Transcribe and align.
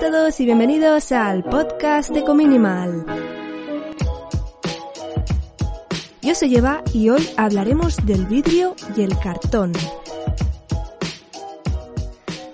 todos 0.00 0.40
y 0.40 0.46
bienvenidos 0.46 1.12
al 1.12 1.44
podcast 1.44 2.08
de 2.08 2.24
Cominimal. 2.24 3.04
Yo 6.22 6.34
soy 6.34 6.56
Eva 6.56 6.82
y 6.94 7.10
hoy 7.10 7.28
hablaremos 7.36 7.98
del 8.06 8.24
vidrio 8.24 8.74
y 8.96 9.02
el 9.02 9.18
cartón. 9.18 9.72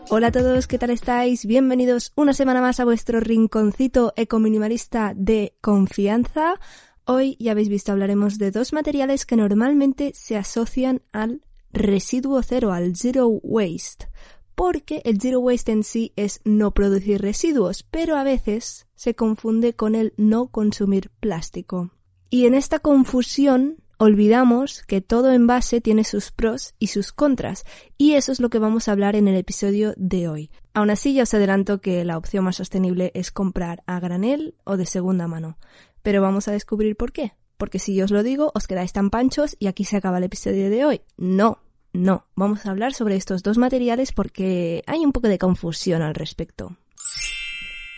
Hola 0.09 0.27
a 0.27 0.32
todos, 0.32 0.66
¿qué 0.66 0.77
tal 0.77 0.90
estáis? 0.90 1.46
Bienvenidos 1.46 2.12
una 2.16 2.32
semana 2.32 2.60
más 2.60 2.80
a 2.80 2.84
vuestro 2.84 3.20
rinconcito 3.20 4.12
ecominimalista 4.16 5.12
de 5.15 5.54
confianza. 5.60 6.59
Hoy, 7.04 7.37
ya 7.38 7.52
habéis 7.52 7.68
visto, 7.68 7.92
hablaremos 7.92 8.38
de 8.38 8.51
dos 8.51 8.73
materiales 8.73 9.24
que 9.24 9.37
normalmente 9.37 10.10
se 10.16 10.37
asocian 10.37 11.01
al 11.12 11.42
residuo 11.73 12.42
cero, 12.42 12.73
al 12.73 12.96
zero 12.96 13.28
waste, 13.28 14.09
porque 14.56 15.02
el 15.05 15.21
zero 15.21 15.38
waste 15.38 15.71
en 15.71 15.85
sí 15.85 16.12
es 16.16 16.40
no 16.45 16.73
producir 16.73 17.21
residuos, 17.21 17.85
pero 17.85 18.16
a 18.16 18.24
veces 18.24 18.88
se 18.96 19.15
confunde 19.15 19.74
con 19.74 19.95
el 19.95 20.15
no 20.16 20.49
consumir 20.49 21.10
plástico. 21.21 21.90
Y 22.30 22.46
en 22.46 22.54
esta 22.54 22.80
confusión 22.80 23.77
olvidamos 23.99 24.82
que 24.82 25.01
todo 25.01 25.30
envase 25.30 25.80
tiene 25.80 26.04
sus 26.04 26.32
pros 26.32 26.74
y 26.79 26.88
sus 26.88 27.12
contras, 27.12 27.65
y 27.99 28.15
eso 28.15 28.32
es 28.32 28.40
lo 28.40 28.49
que 28.49 28.59
vamos 28.59 28.88
a 28.88 28.93
hablar 28.93 29.15
en 29.15 29.29
el 29.29 29.37
episodio 29.37 29.95
de 29.96 30.29
hoy. 30.29 30.51
Aún 30.74 30.90
así, 30.90 31.15
ya 31.15 31.23
os 31.23 31.34
adelanto 31.34 31.80
que 31.80 32.04
la 32.04 32.18
opción 32.18 32.45
más 32.45 32.57
sostenible 32.57 33.12
es 33.15 33.30
comprar 33.30 33.82
a 33.87 34.01
granel 34.01 34.57
o 34.65 34.77
de 34.77 34.87
segunda 34.87 35.29
mano. 35.29 35.59
Pero 36.02 36.23
vamos 36.23 36.49
a 36.49 36.52
descubrir 36.52 36.96
por 36.96 37.12
qué. 37.12 37.32
Porque 37.57 37.79
si 37.79 37.95
yo 37.95 38.04
os 38.04 38.10
lo 38.10 38.23
digo, 38.23 38.52
os 38.54 38.66
quedáis 38.66 38.93
tan 38.93 39.10
panchos 39.10 39.57
y 39.59 39.66
aquí 39.66 39.84
se 39.84 39.96
acaba 39.96 40.18
el 40.18 40.24
episodio 40.24 40.68
de 40.68 40.84
hoy. 40.84 41.01
No, 41.16 41.59
no. 41.92 42.26
Vamos 42.34 42.66
a 42.66 42.70
hablar 42.70 42.95
sobre 42.95 43.16
estos 43.16 43.42
dos 43.42 43.59
materiales 43.59 44.12
porque 44.12 44.82
hay 44.87 45.04
un 45.04 45.12
poco 45.12 45.29
de 45.29 45.38
confusión 45.38 46.02
al 46.02 46.15
respecto. 46.15 46.76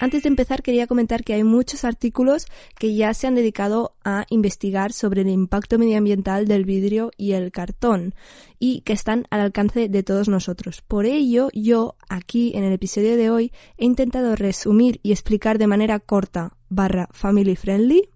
Antes 0.00 0.22
de 0.22 0.28
empezar 0.28 0.62
quería 0.62 0.86
comentar 0.86 1.24
que 1.24 1.34
hay 1.34 1.42
muchos 1.42 1.84
artículos 1.84 2.46
que 2.78 2.94
ya 2.94 3.12
se 3.14 3.26
han 3.26 3.34
dedicado 3.34 3.96
a 4.04 4.26
investigar 4.30 4.92
sobre 4.92 5.22
el 5.22 5.28
impacto 5.28 5.76
medioambiental 5.76 6.46
del 6.46 6.64
vidrio 6.64 7.10
y 7.16 7.32
el 7.32 7.50
cartón 7.50 8.14
y 8.60 8.82
que 8.82 8.92
están 8.92 9.26
al 9.30 9.40
alcance 9.40 9.88
de 9.88 10.02
todos 10.04 10.28
nosotros. 10.28 10.82
Por 10.86 11.04
ello, 11.04 11.48
yo 11.52 11.96
aquí 12.08 12.52
en 12.54 12.62
el 12.62 12.72
episodio 12.72 13.16
de 13.16 13.30
hoy 13.30 13.52
he 13.76 13.86
intentado 13.86 14.36
resumir 14.36 15.00
y 15.02 15.10
explicar 15.10 15.58
de 15.58 15.66
manera 15.66 15.98
corta 15.98 16.56
barra 16.68 17.08
family 17.10 17.56
friendly 17.56 18.08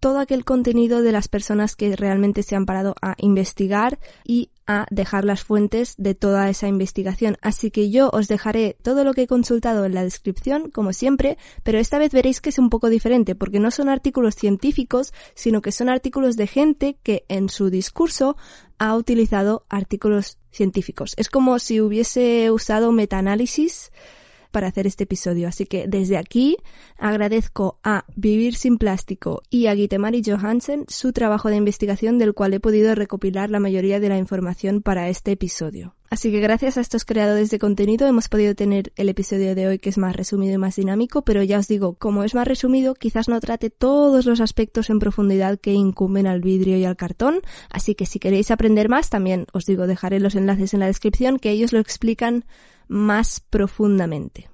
todo 0.00 0.18
aquel 0.18 0.44
contenido 0.44 1.00
de 1.00 1.12
las 1.12 1.28
personas 1.28 1.76
que 1.76 1.96
realmente 1.96 2.42
se 2.42 2.56
han 2.56 2.66
parado 2.66 2.94
a 3.00 3.14
investigar 3.18 3.98
y 4.22 4.50
a 4.66 4.86
dejar 4.90 5.24
las 5.24 5.44
fuentes 5.44 5.94
de 5.98 6.14
toda 6.14 6.48
esa 6.48 6.68
investigación. 6.68 7.36
Así 7.42 7.70
que 7.70 7.90
yo 7.90 8.10
os 8.12 8.28
dejaré 8.28 8.76
todo 8.82 9.04
lo 9.04 9.12
que 9.12 9.22
he 9.22 9.26
consultado 9.26 9.84
en 9.84 9.94
la 9.94 10.04
descripción, 10.04 10.70
como 10.70 10.92
siempre, 10.92 11.38
pero 11.62 11.78
esta 11.78 11.98
vez 11.98 12.12
veréis 12.12 12.40
que 12.40 12.50
es 12.50 12.58
un 12.58 12.70
poco 12.70 12.88
diferente, 12.88 13.34
porque 13.34 13.60
no 13.60 13.70
son 13.70 13.88
artículos 13.88 14.34
científicos, 14.34 15.12
sino 15.34 15.62
que 15.62 15.72
son 15.72 15.88
artículos 15.88 16.36
de 16.36 16.46
gente 16.46 16.96
que 17.02 17.24
en 17.28 17.48
su 17.48 17.70
discurso 17.70 18.36
ha 18.78 18.96
utilizado 18.96 19.64
artículos 19.68 20.38
científicos. 20.50 21.14
Es 21.16 21.28
como 21.28 21.58
si 21.58 21.80
hubiese 21.80 22.50
usado 22.50 22.92
metaanálisis 22.92 23.90
para 24.54 24.68
hacer 24.68 24.86
este 24.86 25.02
episodio. 25.04 25.48
Así 25.48 25.66
que 25.66 25.88
desde 25.88 26.16
aquí 26.16 26.56
agradezco 26.96 27.80
a 27.82 28.04
Vivir 28.14 28.54
sin 28.54 28.78
Plástico 28.78 29.42
y 29.50 29.66
a 29.66 29.74
Gitemari 29.74 30.22
Johansen 30.24 30.84
su 30.86 31.12
trabajo 31.12 31.50
de 31.50 31.56
investigación 31.56 32.18
del 32.18 32.34
cual 32.34 32.54
he 32.54 32.60
podido 32.60 32.94
recopilar 32.94 33.50
la 33.50 33.58
mayoría 33.58 33.98
de 33.98 34.08
la 34.08 34.16
información 34.16 34.80
para 34.80 35.08
este 35.08 35.32
episodio. 35.32 35.96
Así 36.14 36.30
que 36.30 36.38
gracias 36.38 36.78
a 36.78 36.80
estos 36.80 37.04
creadores 37.04 37.50
de 37.50 37.58
contenido 37.58 38.06
hemos 38.06 38.28
podido 38.28 38.54
tener 38.54 38.92
el 38.94 39.08
episodio 39.08 39.56
de 39.56 39.66
hoy 39.66 39.80
que 39.80 39.88
es 39.88 39.98
más 39.98 40.14
resumido 40.14 40.54
y 40.54 40.58
más 40.58 40.76
dinámico, 40.76 41.22
pero 41.22 41.42
ya 41.42 41.58
os 41.58 41.66
digo, 41.66 41.94
como 41.94 42.22
es 42.22 42.36
más 42.36 42.46
resumido, 42.46 42.94
quizás 42.94 43.28
no 43.28 43.40
trate 43.40 43.68
todos 43.68 44.24
los 44.24 44.40
aspectos 44.40 44.90
en 44.90 45.00
profundidad 45.00 45.58
que 45.58 45.72
incumben 45.72 46.28
al 46.28 46.40
vidrio 46.40 46.78
y 46.78 46.84
al 46.84 46.94
cartón, 46.94 47.40
así 47.68 47.96
que 47.96 48.06
si 48.06 48.20
queréis 48.20 48.52
aprender 48.52 48.88
más, 48.88 49.10
también 49.10 49.46
os 49.52 49.66
digo, 49.66 49.88
dejaré 49.88 50.20
los 50.20 50.36
enlaces 50.36 50.72
en 50.72 50.78
la 50.78 50.86
descripción 50.86 51.40
que 51.40 51.50
ellos 51.50 51.72
lo 51.72 51.80
explican 51.80 52.44
más 52.86 53.40
profundamente. 53.40 54.48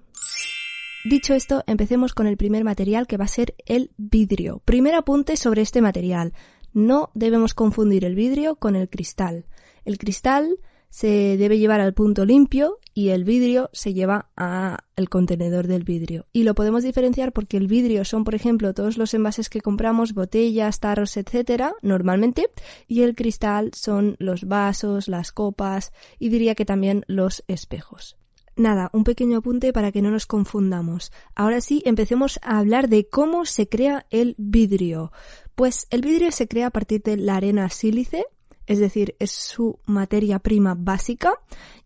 Dicho 1.04 1.34
esto, 1.34 1.62
empecemos 1.66 2.14
con 2.14 2.26
el 2.26 2.38
primer 2.38 2.64
material 2.64 3.06
que 3.06 3.18
va 3.18 3.26
a 3.26 3.28
ser 3.28 3.54
el 3.66 3.90
vidrio. 3.98 4.62
Primer 4.64 4.94
apunte 4.94 5.36
sobre 5.36 5.60
este 5.60 5.82
material. 5.82 6.32
No 6.72 7.10
debemos 7.12 7.52
confundir 7.52 8.06
el 8.06 8.14
vidrio 8.14 8.56
con 8.56 8.76
el 8.76 8.88
cristal. 8.88 9.44
El 9.84 9.98
cristal 9.98 10.56
se 10.90 11.36
debe 11.36 11.58
llevar 11.58 11.80
al 11.80 11.94
punto 11.94 12.24
limpio 12.24 12.78
y 12.92 13.10
el 13.10 13.24
vidrio 13.24 13.70
se 13.72 13.94
lleva 13.94 14.30
al 14.36 15.08
contenedor 15.08 15.66
del 15.66 15.84
vidrio. 15.84 16.26
Y 16.32 16.42
lo 16.42 16.54
podemos 16.54 16.82
diferenciar 16.82 17.32
porque 17.32 17.56
el 17.56 17.68
vidrio 17.68 18.04
son, 18.04 18.24
por 18.24 18.34
ejemplo, 18.34 18.74
todos 18.74 18.98
los 18.98 19.14
envases 19.14 19.48
que 19.48 19.60
compramos, 19.60 20.12
botellas, 20.12 20.80
tarros, 20.80 21.16
etcétera, 21.16 21.74
normalmente, 21.82 22.50
y 22.88 23.02
el 23.02 23.14
cristal 23.14 23.70
son 23.74 24.16
los 24.18 24.44
vasos, 24.44 25.08
las 25.08 25.32
copas 25.32 25.92
y 26.18 26.28
diría 26.28 26.54
que 26.54 26.66
también 26.66 27.04
los 27.06 27.44
espejos. 27.46 28.16
Nada, 28.56 28.90
un 28.92 29.04
pequeño 29.04 29.38
apunte 29.38 29.72
para 29.72 29.92
que 29.92 30.02
no 30.02 30.10
nos 30.10 30.26
confundamos. 30.26 31.12
Ahora 31.34 31.60
sí, 31.60 31.82
empecemos 31.86 32.38
a 32.42 32.58
hablar 32.58 32.88
de 32.88 33.08
cómo 33.08 33.46
se 33.46 33.68
crea 33.68 34.06
el 34.10 34.34
vidrio. 34.36 35.12
Pues 35.54 35.86
el 35.90 36.02
vidrio 36.02 36.30
se 36.32 36.48
crea 36.48 36.66
a 36.66 36.70
partir 36.70 37.02
de 37.02 37.16
la 37.16 37.36
arena 37.36 37.70
sílice, 37.70 38.26
es 38.70 38.78
decir, 38.78 39.16
es 39.18 39.32
su 39.32 39.80
materia 39.84 40.38
prima 40.38 40.76
básica, 40.78 41.32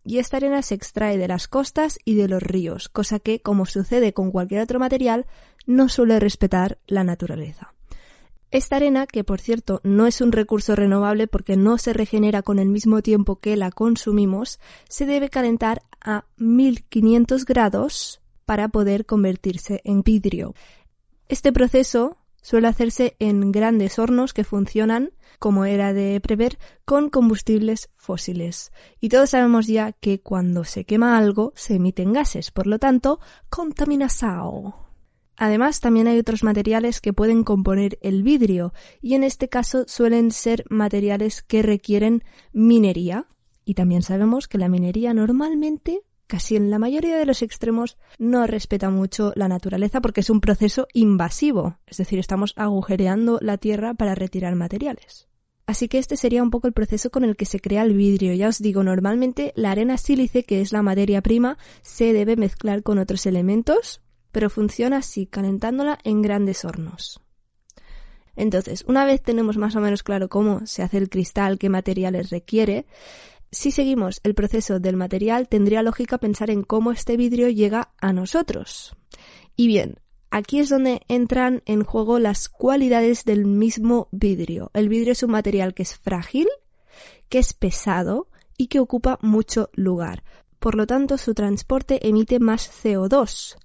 y 0.05 0.19
esta 0.19 0.37
arena 0.37 0.61
se 0.61 0.75
extrae 0.75 1.17
de 1.17 1.29
las 1.29 1.49
costas 1.49 1.99
y 2.05 2.15
de 2.15 2.29
los 2.29 2.43
ríos, 2.43 2.91
cosa 2.91 3.21
que, 3.21 3.41
como 3.41 3.65
sucede 3.65 4.13
con 4.13 4.31
cualquier 4.31 4.61
otro 4.61 4.79
material, 4.79 5.25
no 5.65 5.89
suele 5.89 6.21
respetar 6.21 6.77
la 6.87 7.03
naturaleza. 7.03 7.73
Esta 8.51 8.77
arena, 8.77 9.07
que 9.07 9.25
por 9.25 9.41
cierto 9.41 9.81
no 9.83 10.07
es 10.07 10.21
un 10.21 10.31
recurso 10.31 10.77
renovable 10.77 11.27
porque 11.27 11.57
no 11.57 11.79
se 11.79 11.95
regenera 11.95 12.43
con 12.43 12.59
el 12.59 12.69
mismo 12.69 13.01
tiempo 13.01 13.37
que 13.37 13.57
la 13.57 13.71
consumimos, 13.71 14.61
se 14.87 15.07
debe 15.07 15.31
calentar 15.31 15.81
a 16.03 16.27
1500 16.37 17.47
grados 17.47 18.21
para 18.45 18.69
poder 18.69 19.07
convertirse 19.07 19.81
en 19.85 20.03
vidrio. 20.03 20.55
Este 21.31 21.51
proceso 21.51 22.19
suele 22.45 22.69
hacerse 22.69 23.17
en 23.19 23.53
grandes 23.53 23.99
hornos 23.99 24.35
que 24.35 24.45
funcionan, 24.45 25.13
como 25.39 25.65
era 25.65 25.95
de 25.95 26.21
prever, 26.21 26.59
con 26.85 27.09
combustibles 27.09 27.89
fósiles. 27.95 28.71
Y 29.01 29.09
todos 29.09 29.31
sabemos 29.31 29.67
ya 29.67 29.93
que 29.93 30.21
cuando 30.21 30.65
se 30.65 30.85
quema 30.85 31.17
algo 31.17 31.55
se 31.57 31.77
emiten 31.77 32.13
gases, 32.13 32.51
por 32.51 32.67
lo 32.67 32.79
tanto, 32.79 33.19
contaminación. 33.49 34.75
Además, 35.39 35.81
también 35.81 36.07
hay 36.07 36.19
otros 36.19 36.45
materiales 36.45 37.01
que 37.01 37.15
pueden 37.15 37.45
componer 37.45 37.99
el 38.03 38.23
vidrio, 38.23 38.75
y 39.01 39.15
en 39.15 39.25
este 39.25 39.49
caso 39.49 39.85
suelen 39.89 40.31
ser 40.31 40.65
materiales 40.69 41.43
que 41.43 41.63
requieren 41.63 42.25
minería. 42.53 43.27
Y 43.65 43.73
también 43.73 44.03
sabemos 44.03 44.49
que 44.49 44.59
la 44.59 44.69
minería 44.69 45.15
normalmente, 45.15 46.03
casi 46.27 46.57
en 46.57 46.71
la 46.71 46.79
mayoría 46.79 47.17
de 47.17 47.27
los 47.27 47.43
extremos, 47.43 47.97
no 48.19 48.47
respeta 48.47 48.91
mucho 48.91 49.33
la 49.37 49.49
naturaleza 49.49 50.01
porque 50.01 50.21
es 50.21 50.31
un 50.31 50.41
proceso 50.41 50.87
invasivo, 50.93 51.79
es 51.87 51.99
decir, 51.99 52.19
estamos 52.19 52.53
agujereando 52.57 53.39
la 53.41 53.59
tierra 53.59 53.95
para 53.95 54.15
retirar 54.15 54.55
materiales. 54.55 55.29
Así 55.67 55.89
que 55.89 55.99
este 55.99 56.17
sería 56.17 56.43
un 56.43 56.51
poco 56.51 56.67
el 56.67 56.75
proceso 56.75 57.11
con 57.11 57.25
el 57.25 57.37
que 57.37 57.47
se 57.47 57.59
crea 57.59 57.83
el 57.83 57.95
vidrio. 57.95 58.35
Ya 58.35 58.49
os 58.49 58.59
digo, 58.59 58.83
normalmente 58.83 59.53
la 59.57 59.71
arena 59.71 59.97
sílice, 59.97 60.45
que 60.45 60.61
es 60.61 60.73
la 60.73 60.83
materia 60.83 61.23
prima, 61.23 61.57
se 61.83 62.13
debe 62.13 62.37
mezclar 62.37 62.83
con 62.83 62.99
otros 62.99 63.25
elementos, 63.25 64.03
pero 64.31 64.51
funciona 64.51 64.99
así, 64.99 65.27
calentándola 65.27 65.99
en 66.05 66.21
grandes 66.21 66.65
hornos. 66.65 67.21
Entonces, 68.37 68.85
una 68.89 69.05
vez 69.05 69.23
tenemos 69.23 69.57
más 69.57 69.77
o 69.77 69.81
menos 69.81 70.03
claro 70.03 70.29
cómo 70.29 70.67
se 70.67 70.83
hace 70.83 70.99
el 70.99 71.09
cristal, 71.09 71.59
qué 71.59 71.69
materiales 71.69 72.31
requiere, 72.31 72.85
si 73.55 73.71
seguimos 73.71 74.21
el 74.25 74.35
proceso 74.35 74.81
del 74.81 74.97
material, 74.97 75.49
tendría 75.49 75.83
lógica 75.83 76.19
pensar 76.19 76.51
en 76.51 76.63
cómo 76.63 76.93
este 76.93 77.17
vidrio 77.17 77.49
llega 77.49 77.93
a 78.01 78.13
nosotros. 78.13 78.97
Y 79.57 79.69
bien, 79.69 80.01
aquí 80.31 80.59
es 80.59 80.69
donde 80.69 81.03
entran 81.09 81.63
en 81.65 81.85
juego 81.85 82.19
las 82.19 82.49
cualidades 82.49 83.25
del 83.25 83.47
mismo 83.47 84.09
vidrio. 84.11 84.71
El 84.75 84.89
vidrio 84.89 85.13
es 85.13 85.23
un 85.23 85.31
material 85.31 85.73
que 85.73 85.85
es 85.85 85.97
frágil, 85.97 86.49
que 87.29 87.39
es 87.39 87.53
pesado 87.53 88.29
y 88.59 88.67
que 88.67 88.81
ocupa 88.81 89.19
mucho 89.23 89.71
lugar. 89.73 90.25
Por 90.59 90.75
lo 90.75 90.87
tanto, 90.87 91.17
su 91.19 91.35
transporte 91.35 92.09
emite 92.09 92.41
más 92.41 92.69
CO2, 92.69 93.57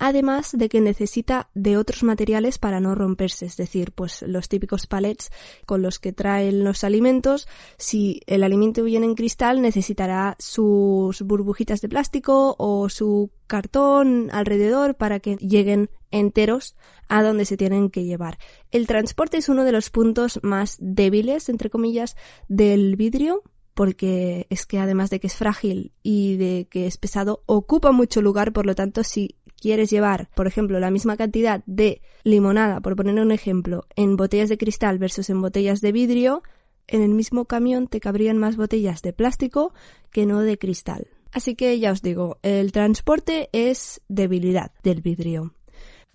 además 0.00 0.50
de 0.52 0.68
que 0.68 0.80
necesita 0.80 1.50
de 1.54 1.76
otros 1.76 2.02
materiales 2.02 2.58
para 2.58 2.80
no 2.80 2.94
romperse, 2.94 3.46
es 3.46 3.56
decir, 3.56 3.92
pues 3.92 4.22
los 4.22 4.48
típicos 4.48 4.86
palets 4.86 5.30
con 5.66 5.82
los 5.82 5.98
que 5.98 6.12
traen 6.12 6.64
los 6.64 6.82
alimentos, 6.82 7.46
si 7.76 8.22
el 8.26 8.42
alimento 8.42 8.82
viene 8.82 9.06
en 9.06 9.14
cristal 9.14 9.60
necesitará 9.60 10.36
sus 10.38 11.22
burbujitas 11.22 11.82
de 11.82 11.90
plástico 11.90 12.56
o 12.58 12.88
su 12.88 13.30
cartón 13.46 14.30
alrededor 14.32 14.94
para 14.94 15.20
que 15.20 15.36
lleguen 15.36 15.90
enteros 16.10 16.76
a 17.08 17.22
donde 17.22 17.44
se 17.44 17.58
tienen 17.58 17.90
que 17.90 18.04
llevar. 18.04 18.38
El 18.70 18.86
transporte 18.86 19.36
es 19.36 19.48
uno 19.50 19.64
de 19.64 19.72
los 19.72 19.90
puntos 19.90 20.40
más 20.42 20.76
débiles, 20.80 21.48
entre 21.50 21.68
comillas, 21.68 22.16
del 22.48 22.96
vidrio 22.96 23.42
porque 23.80 24.46
es 24.50 24.66
que 24.66 24.78
además 24.78 25.08
de 25.08 25.20
que 25.20 25.26
es 25.26 25.36
frágil 25.36 25.92
y 26.02 26.36
de 26.36 26.68
que 26.70 26.86
es 26.86 26.98
pesado, 26.98 27.42
ocupa 27.46 27.92
mucho 27.92 28.20
lugar, 28.20 28.52
por 28.52 28.66
lo 28.66 28.74
tanto, 28.74 29.02
si 29.02 29.36
quieres 29.58 29.88
llevar, 29.88 30.28
por 30.34 30.46
ejemplo, 30.46 30.78
la 30.80 30.90
misma 30.90 31.16
cantidad 31.16 31.62
de 31.64 32.02
limonada, 32.22 32.80
por 32.82 32.94
poner 32.94 33.18
un 33.18 33.32
ejemplo, 33.32 33.86
en 33.96 34.16
botellas 34.16 34.50
de 34.50 34.58
cristal 34.58 34.98
versus 34.98 35.30
en 35.30 35.40
botellas 35.40 35.80
de 35.80 35.92
vidrio, 35.92 36.42
en 36.88 37.00
el 37.00 37.14
mismo 37.14 37.46
camión 37.46 37.86
te 37.86 38.00
cabrían 38.00 38.36
más 38.36 38.58
botellas 38.58 39.00
de 39.00 39.14
plástico 39.14 39.72
que 40.10 40.26
no 40.26 40.40
de 40.42 40.58
cristal. 40.58 41.06
Así 41.32 41.54
que 41.54 41.78
ya 41.78 41.92
os 41.92 42.02
digo, 42.02 42.36
el 42.42 42.72
transporte 42.72 43.48
es 43.54 44.02
debilidad 44.08 44.72
del 44.82 45.00
vidrio. 45.00 45.54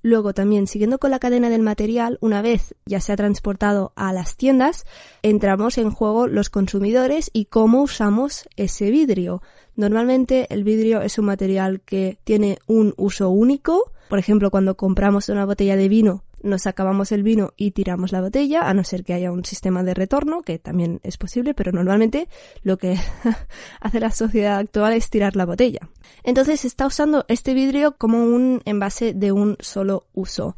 Luego 0.06 0.36
también, 0.36 0.68
siguiendo 0.68 1.00
con 1.00 1.10
la 1.10 1.18
cadena 1.18 1.50
del 1.50 1.64
material, 1.64 2.20
una 2.22 2.44
vez 2.44 2.76
ya 2.86 3.02
se 3.02 3.12
ha 3.12 3.16
transportado 3.16 3.92
a 3.96 4.14
las 4.14 4.38
tiendas, 4.38 4.86
entramos 5.24 5.80
en 5.80 5.90
juego 5.90 6.28
los 6.28 6.52
consumidores 6.52 7.32
y 7.34 7.46
cómo 7.46 7.82
usamos 7.82 8.48
ese 8.56 8.92
vidrio. 8.92 9.42
Normalmente 9.76 10.46
el 10.52 10.64
vidrio 10.64 11.02
es 11.02 11.18
un 11.18 11.26
material 11.26 11.82
que 11.82 12.20
tiene 12.24 12.60
un 12.68 12.94
uso 12.98 13.32
único. 13.32 13.92
Por 14.08 14.20
ejemplo, 14.20 14.52
cuando 14.52 14.78
compramos 14.78 15.28
una 15.30 15.44
botella 15.44 15.76
de 15.76 15.90
vino, 15.90 16.24
nos 16.46 16.68
acabamos 16.68 17.12
el 17.12 17.24
vino 17.24 17.54
y 17.58 17.72
tiramos 17.72 18.12
la 18.12 18.22
botella, 18.22 18.70
a 18.70 18.74
no 18.74 18.84
ser 18.84 19.04
que 19.04 19.14
haya 19.14 19.32
un 19.32 19.44
sistema 19.44 19.84
de 19.84 19.94
retorno, 19.94 20.42
que 20.42 20.60
también 20.60 21.02
es 21.04 21.18
posible, 21.18 21.54
pero 21.54 21.72
normalmente 21.72 22.30
lo 22.62 22.78
que 22.78 22.98
hace 23.82 24.00
la 24.00 24.12
sociedad 24.12 24.58
actual 24.58 24.94
es 24.94 25.10
tirar 25.10 25.36
la 25.36 25.46
botella. 25.46 25.90
Entonces 26.24 26.64
está 26.64 26.88
usando 26.88 27.26
este 27.28 27.54
vidrio 27.54 27.98
como 27.98 28.24
un 28.24 28.62
envase 28.66 29.14
de 29.14 29.32
un 29.32 29.58
solo 29.60 30.08
uso. 30.14 30.56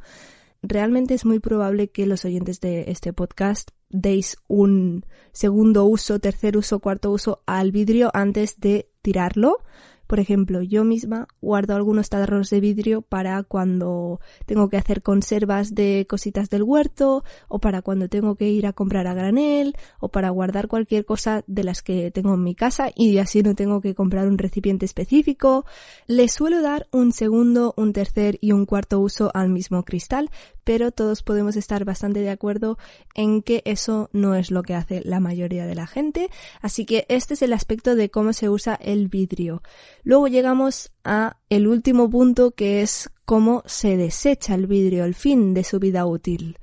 Realmente 0.61 1.13
es 1.13 1.25
muy 1.25 1.39
probable 1.39 1.89
que 1.89 2.05
los 2.05 2.25
oyentes 2.25 2.59
de 2.59 2.85
este 2.91 3.13
podcast 3.13 3.71
deis 3.89 4.37
un 4.47 5.05
segundo 5.31 5.85
uso, 5.85 6.19
tercer 6.19 6.57
uso, 6.57 6.79
cuarto 6.79 7.11
uso 7.11 7.41
al 7.45 7.71
vidrio 7.71 8.11
antes 8.13 8.59
de 8.59 8.89
tirarlo 9.01 9.59
por 10.07 10.19
ejemplo, 10.19 10.61
yo 10.61 10.83
misma 10.83 11.27
guardo 11.41 11.75
algunos 11.75 12.09
tarros 12.09 12.49
de 12.49 12.61
vidrio 12.61 13.01
para 13.01 13.43
cuando 13.43 14.19
tengo 14.45 14.69
que 14.69 14.77
hacer 14.77 15.01
conservas 15.01 15.75
de 15.75 16.05
cositas 16.09 16.49
del 16.49 16.63
huerto 16.63 17.23
o 17.47 17.59
para 17.59 17.81
cuando 17.81 18.07
tengo 18.07 18.35
que 18.35 18.49
ir 18.49 18.65
a 18.65 18.73
comprar 18.73 19.07
a 19.07 19.13
granel 19.13 19.75
o 19.99 20.09
para 20.09 20.29
guardar 20.29 20.67
cualquier 20.67 21.05
cosa 21.05 21.43
de 21.47 21.63
las 21.63 21.81
que 21.83 22.09
tengo 22.11 22.33
en 22.33 22.43
mi 22.43 22.55
casa 22.55 22.89
y 22.95 23.17
así 23.17 23.43
no 23.43 23.53
tengo 23.53 23.81
que 23.81 23.95
comprar 23.95 24.27
un 24.27 24.37
recipiente 24.37 24.85
específico. 24.85 25.65
Le 26.07 26.29
suelo 26.29 26.61
dar 26.61 26.87
un 26.91 27.11
segundo, 27.11 27.73
un 27.77 27.93
tercer 27.93 28.37
y 28.41 28.53
un 28.53 28.65
cuarto 28.65 28.99
uso 28.99 29.29
al 29.33 29.49
mismo 29.49 29.83
cristal, 29.83 30.29
pero 30.63 30.91
todos 30.91 31.23
podemos 31.23 31.55
estar 31.55 31.85
bastante 31.85 32.21
de 32.21 32.29
acuerdo 32.29 32.77
en 33.15 33.41
que 33.41 33.61
eso 33.65 34.09
no 34.13 34.35
es 34.35 34.51
lo 34.51 34.63
que 34.63 34.75
hace 34.75 35.01
la 35.03 35.19
mayoría 35.19 35.65
de 35.65 35.75
la 35.75 35.87
gente. 35.87 36.29
Así 36.61 36.85
que 36.85 37.05
este 37.09 37.33
es 37.33 37.41
el 37.41 37.53
aspecto 37.53 37.95
de 37.95 38.09
cómo 38.09 38.33
se 38.33 38.49
usa 38.49 38.75
el 38.75 39.07
vidrio. 39.07 39.61
Luego 40.07 40.29
llegamos 40.29 40.93
a 41.03 41.35
el 41.49 41.67
último 41.67 42.09
punto 42.09 42.51
que 42.51 42.81
es 42.81 43.09
cómo 43.25 43.61
se 43.65 43.97
desecha 43.97 44.55
el 44.55 44.65
vidrio, 44.65 45.03
el 45.03 45.15
fin 45.15 45.53
de 45.53 45.65
su 45.65 45.79
vida 45.79 46.05
útil. 46.05 46.59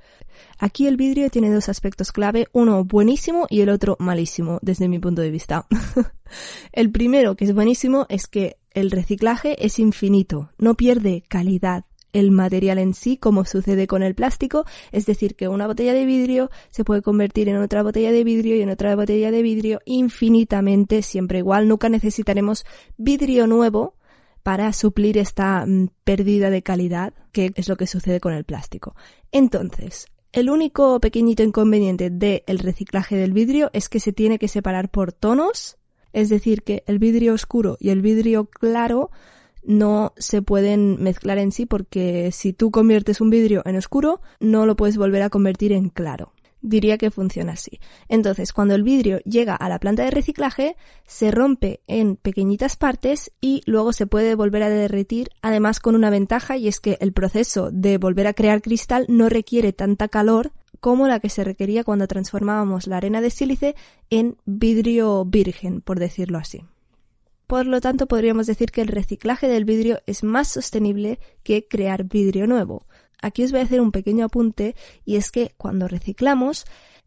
Aquí 0.59 0.87
el 0.87 0.97
vidrio 0.97 1.29
tiene 1.29 1.53
dos 1.53 1.69
aspectos 1.69 2.11
clave, 2.11 2.49
uno 2.53 2.85
buenísimo 2.85 3.47
y 3.51 3.61
el 3.61 3.69
otro 3.69 3.99
malísimo, 4.01 4.61
desde 4.63 4.89
mi 4.89 4.99
punto 4.99 5.21
de 5.21 5.31
vista. 5.31 5.67
el 6.73 6.91
primero, 6.91 7.37
que 7.37 7.45
es 7.45 7.55
buenísimo, 7.55 8.07
es 8.09 8.29
que 8.29 8.57
el 8.71 8.91
reciclaje 8.91 9.67
es 9.67 9.79
infinito, 9.79 10.49
no 10.57 10.75
pierde 10.75 11.23
calidad, 11.29 11.85
el 12.15 12.31
material 12.31 12.79
en 12.79 12.95
sí, 12.95 13.19
como 13.19 13.45
sucede 13.45 13.87
con 13.87 14.03
el 14.03 14.15
plástico, 14.15 14.65
es 14.93 15.05
decir, 15.05 15.35
que 15.35 15.49
una 15.49 15.67
botella 15.67 15.93
de 15.93 16.07
vidrio 16.07 16.51
se 16.71 16.85
puede 16.85 17.03
convertir 17.03 17.49
en 17.51 17.57
otra 17.57 17.83
botella 17.83 18.13
de 18.13 18.25
vidrio 18.25 18.57
y 18.57 18.63
en 18.63 18.71
otra 18.71 18.97
botella 18.97 19.31
de 19.31 19.43
vidrio 19.43 19.81
infinitamente, 19.85 21.03
siempre 21.03 21.41
igual, 21.41 21.69
nunca 21.69 21.91
necesitaremos 21.91 22.65
vidrio 22.97 23.47
nuevo 23.47 23.97
para 24.43 24.73
suplir 24.73 25.19
esta 25.19 25.67
mm, 25.67 25.89
pérdida 26.05 26.51
de 26.51 26.63
calidad, 26.63 27.13
que 27.33 27.53
es 27.57 27.69
lo 27.69 27.77
que 27.77 27.87
sucede 27.87 28.21
con 28.21 28.33
el 28.33 28.45
plástico. 28.45 28.95
Entonces, 29.33 30.07
el 30.33 30.51
único 30.51 31.01
pequeñito 31.01 31.43
inconveniente 31.43 32.11
del 32.11 32.59
reciclaje 32.59 33.17
del 33.17 33.33
vidrio 33.33 33.71
es 33.73 33.89
que 33.89 34.01
se 34.01 34.13
tiene 34.13 34.39
que 34.39 34.49
separar 34.49 34.89
por 34.91 35.13
tonos, 35.13 35.79
es 36.13 36.29
decir, 36.29 36.63
que 36.63 36.85
el 36.87 36.99
vidrio 36.99 37.35
oscuro 37.35 37.77
y 37.81 37.91
el 37.91 38.03
vidrio 38.03 38.47
claro 38.47 39.11
no 39.67 40.13
se 40.17 40.43
pueden 40.43 41.03
mezclar 41.03 41.39
en 41.39 41.53
sí 41.53 41.67
porque 41.67 42.31
si 42.33 42.53
tú 42.53 42.71
conviertes 42.71 43.21
un 43.21 43.31
vidrio 43.31 43.63
en 43.65 43.77
oscuro, 43.77 44.21
no 44.41 44.67
lo 44.67 44.77
puedes 44.77 44.97
volver 44.97 45.23
a 45.23 45.31
convertir 45.31 45.73
en 45.73 45.89
claro. 45.89 46.33
Diría 46.61 46.97
que 46.97 47.11
funciona 47.11 47.53
así. 47.53 47.79
Entonces, 48.09 48.55
cuando 48.55 48.75
el 48.75 48.83
vidrio 48.83 49.19
llega 49.21 49.55
a 49.55 49.69
la 49.69 49.79
planta 49.79 50.03
de 50.03 50.11
reciclaje, 50.11 50.77
se 51.07 51.31
rompe 51.31 51.81
en 51.87 52.17
pequeñitas 52.17 52.77
partes 52.77 53.33
y 53.43 53.61
luego 53.67 53.93
se 53.93 54.07
puede 54.07 54.35
volver 54.35 54.63
a 54.63 54.71
derretir, 54.71 55.29
además 55.43 55.79
con 55.79 55.95
una 55.95 56.09
ventaja 56.09 56.57
y 56.57 56.69
es 56.69 56.81
que 56.81 56.97
el 57.01 57.13
proceso 57.13 57.71
de 57.71 57.99
volver 57.99 58.27
a 58.27 58.33
crear 58.33 58.63
cristal 58.63 59.05
no 59.09 59.29
requiere 59.29 59.75
tanta 59.75 60.09
calor 60.09 60.53
como 60.81 61.07
la 61.07 61.21
que 61.21 61.29
se 61.29 61.45
requería 61.45 61.85
cuando 61.85 62.07
transformábamos 62.07 62.87
la 62.87 62.97
arena 62.97 63.21
de 63.21 63.31
sílice 63.31 63.75
en 64.09 64.37
vidrio 64.47 65.25
virgen, 65.27 65.83
por 65.83 65.99
decirlo 65.99 66.39
así. 66.39 66.65
Por 67.55 67.67
lo 67.67 67.81
tanto, 67.81 68.09
podríamos 68.09 68.49
decir 68.49 68.73
que 68.73 68.81
el 68.81 68.89
reciclaje 68.89 69.47
del 69.47 69.65
vidrio 69.65 70.01
es 70.07 70.25
más 70.25 70.49
sostenible 70.49 71.21
que 71.45 71.69
crear 71.69 72.03
vidrio 72.03 72.49
nuevo. 72.49 72.85
Aquí 73.23 73.45
os 73.45 73.53
voy 73.53 73.61
a 73.61 73.63
hacer 73.63 73.81
un 73.81 73.93
pequeño 73.93 74.25
apunte 74.25 74.75
y 75.05 75.15
es 75.15 75.31
que 75.31 75.55
cuando 75.57 75.87
reciclamos, 75.87 76.65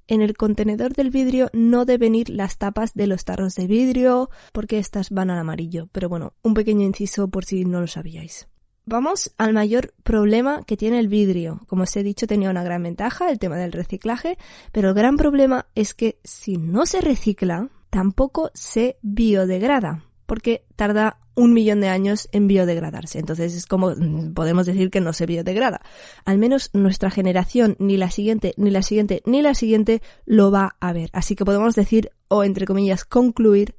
en 0.07 0.21
el 0.21 0.37
contenedor 0.37 0.93
del 0.93 1.09
vidrio 1.09 1.49
no 1.51 1.83
deben 1.83 2.15
ir 2.15 2.29
las 2.29 2.57
tapas 2.57 2.93
de 2.93 3.07
los 3.07 3.25
tarros 3.25 3.55
de 3.55 3.67
vidrio 3.67 4.29
porque 4.53 4.79
estas 4.79 5.09
van 5.09 5.31
al 5.31 5.39
amarillo. 5.39 5.89
Pero 5.91 6.07
bueno, 6.07 6.31
un 6.43 6.53
pequeño 6.53 6.85
inciso 6.85 7.27
por 7.27 7.43
si 7.43 7.65
no 7.65 7.81
lo 7.81 7.87
sabíais. 7.87 8.47
Vamos 8.85 9.33
al 9.37 9.51
mayor 9.51 9.93
problema 10.03 10.63
que 10.63 10.77
tiene 10.77 10.99
el 10.99 11.09
vidrio. 11.09 11.59
Como 11.67 11.83
os 11.83 11.93
he 11.97 12.03
dicho, 12.03 12.25
tenía 12.25 12.49
una 12.49 12.63
gran 12.63 12.83
ventaja, 12.83 13.29
el 13.29 13.37
tema 13.37 13.57
del 13.57 13.73
reciclaje, 13.73 14.37
pero 14.71 14.87
el 14.87 14.95
gran 14.95 15.17
problema 15.17 15.67
es 15.75 15.93
que 15.93 16.21
si 16.23 16.55
no 16.55 16.85
se 16.85 17.01
recicla, 17.01 17.69
tampoco 17.89 18.49
se 18.53 18.97
biodegrada 19.01 20.06
porque 20.27 20.63
tarda 20.75 21.17
un 21.33 21.53
millón 21.53 21.81
de 21.81 21.87
años 21.87 22.29
en 22.31 22.47
biodegradarse. 22.47 23.19
Entonces 23.19 23.55
es 23.55 23.65
como 23.65 23.91
mm, 23.91 24.33
podemos 24.33 24.65
decir 24.65 24.89
que 24.91 25.01
no 25.01 25.13
se 25.13 25.25
biodegrada. 25.25 25.81
Al 26.25 26.37
menos 26.37 26.69
nuestra 26.73 27.09
generación, 27.09 27.75
ni 27.79 27.97
la 27.97 28.11
siguiente, 28.11 28.53
ni 28.57 28.69
la 28.69 28.83
siguiente, 28.83 29.21
ni 29.25 29.41
la 29.41 29.55
siguiente 29.55 30.01
lo 30.25 30.51
va 30.51 30.75
a 30.79 30.93
ver. 30.93 31.09
Así 31.13 31.35
que 31.35 31.45
podemos 31.45 31.75
decir, 31.75 32.11
o 32.27 32.43
entre 32.43 32.65
comillas, 32.65 33.05
concluir 33.05 33.75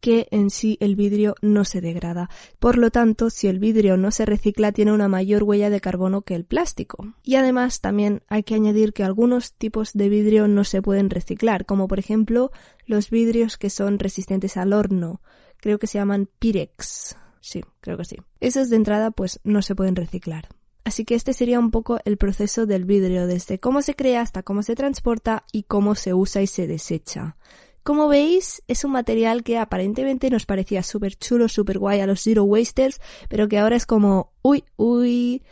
que 0.00 0.28
en 0.30 0.50
sí 0.50 0.76
el 0.80 0.94
vidrio 0.94 1.34
no 1.42 1.64
se 1.64 1.80
degrada. 1.80 2.28
Por 2.58 2.76
lo 2.76 2.90
tanto, 2.90 3.30
si 3.30 3.48
el 3.48 3.58
vidrio 3.58 3.96
no 3.96 4.10
se 4.10 4.26
recicla, 4.26 4.72
tiene 4.72 4.92
una 4.92 5.08
mayor 5.08 5.42
huella 5.42 5.70
de 5.70 5.80
carbono 5.80 6.22
que 6.22 6.34
el 6.34 6.44
plástico. 6.44 7.14
Y 7.22 7.36
además 7.36 7.80
también 7.80 8.22
hay 8.28 8.42
que 8.42 8.54
añadir 8.54 8.92
que 8.92 9.04
algunos 9.04 9.54
tipos 9.54 9.92
de 9.94 10.08
vidrio 10.08 10.48
no 10.48 10.64
se 10.64 10.82
pueden 10.82 11.10
reciclar, 11.10 11.66
como 11.66 11.88
por 11.88 11.98
ejemplo 11.98 12.50
los 12.84 13.10
vidrios 13.10 13.56
que 13.56 13.70
son 13.70 13.98
resistentes 13.98 14.56
al 14.56 14.72
horno, 14.72 15.20
creo 15.60 15.78
que 15.78 15.86
se 15.86 15.98
llaman 15.98 16.28
Pirex. 16.38 17.16
Sí, 17.40 17.62
creo 17.80 17.96
que 17.96 18.04
sí. 18.04 18.16
Esos 18.40 18.70
de 18.70 18.76
entrada 18.76 19.10
pues 19.10 19.40
no 19.44 19.62
se 19.62 19.74
pueden 19.74 19.96
reciclar. 19.96 20.48
Así 20.84 21.04
que 21.04 21.16
este 21.16 21.32
sería 21.32 21.58
un 21.58 21.70
poco 21.70 21.98
el 22.04 22.16
proceso 22.16 22.64
del 22.64 22.84
vidrio, 22.84 23.26
desde 23.26 23.58
cómo 23.58 23.82
se 23.82 23.94
crea 23.94 24.20
hasta 24.20 24.42
cómo 24.42 24.62
se 24.62 24.76
transporta 24.76 25.44
y 25.52 25.64
cómo 25.64 25.96
se 25.96 26.14
usa 26.14 26.42
y 26.42 26.46
se 26.46 26.66
desecha. 26.66 27.36
Como 27.82 28.08
veis, 28.08 28.62
es 28.66 28.84
un 28.84 28.90
material 28.92 29.44
que 29.44 29.58
aparentemente 29.58 30.28
nos 30.28 30.44
parecía 30.44 30.82
súper 30.82 31.14
chulo, 31.14 31.48
súper 31.48 31.78
guay 31.78 32.00
a 32.00 32.06
los 32.06 32.20
Zero 32.20 32.42
Wasters, 32.42 33.00
pero 33.28 33.46
que 33.46 33.58
ahora 33.58 33.76
es 33.76 33.86
como, 33.86 34.32
uy, 34.42 34.64
uy, 34.76 35.44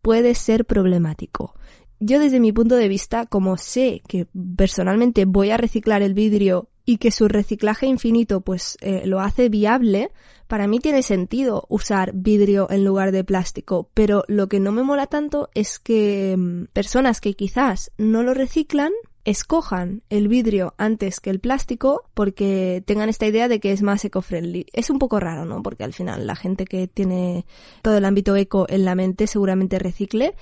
puede 0.00 0.34
ser 0.34 0.64
problemático. 0.64 1.54
Yo 2.00 2.18
desde 2.18 2.40
mi 2.40 2.50
punto 2.50 2.74
de 2.74 2.88
vista, 2.88 3.26
como 3.26 3.56
sé 3.56 4.02
que 4.08 4.26
personalmente 4.56 5.24
voy 5.24 5.50
a 5.50 5.56
reciclar 5.56 6.02
el 6.02 6.14
vidrio 6.14 6.68
y 6.84 6.98
que 6.98 7.10
su 7.10 7.28
reciclaje 7.28 7.86
infinito 7.86 8.40
pues 8.40 8.76
eh, 8.80 9.02
lo 9.06 9.20
hace 9.20 9.48
viable, 9.48 10.10
para 10.46 10.66
mí 10.66 10.80
tiene 10.80 11.02
sentido 11.02 11.64
usar 11.68 12.12
vidrio 12.14 12.68
en 12.70 12.84
lugar 12.84 13.12
de 13.12 13.24
plástico, 13.24 13.88
pero 13.94 14.24
lo 14.28 14.48
que 14.48 14.60
no 14.60 14.72
me 14.72 14.82
mola 14.82 15.06
tanto 15.06 15.48
es 15.54 15.78
que 15.78 16.34
mm, 16.36 16.64
personas 16.72 17.20
que 17.20 17.34
quizás 17.34 17.90
no 17.96 18.22
lo 18.22 18.34
reciclan 18.34 18.92
escojan 19.24 20.02
el 20.10 20.28
vidrio 20.28 20.74
antes 20.78 21.20
que 21.20 21.30
el 21.30 21.40
plástico 21.40 22.04
porque 22.14 22.82
tengan 22.86 23.08
esta 23.08 23.26
idea 23.26 23.48
de 23.48 23.60
que 23.60 23.72
es 23.72 23.82
más 23.82 24.04
eco-friendly. 24.04 24.66
Es 24.72 24.90
un 24.90 24.98
poco 24.98 25.20
raro, 25.20 25.44
¿no? 25.44 25.62
Porque 25.62 25.84
al 25.84 25.92
final 25.92 26.26
la 26.26 26.36
gente 26.36 26.64
que 26.64 26.88
tiene 26.88 27.46
todo 27.82 27.98
el 27.98 28.04
ámbito 28.04 28.34
eco 28.36 28.66
en 28.68 28.84
la 28.84 28.94
mente 28.94 29.26
seguramente 29.26 29.78
recicle. 29.78 30.34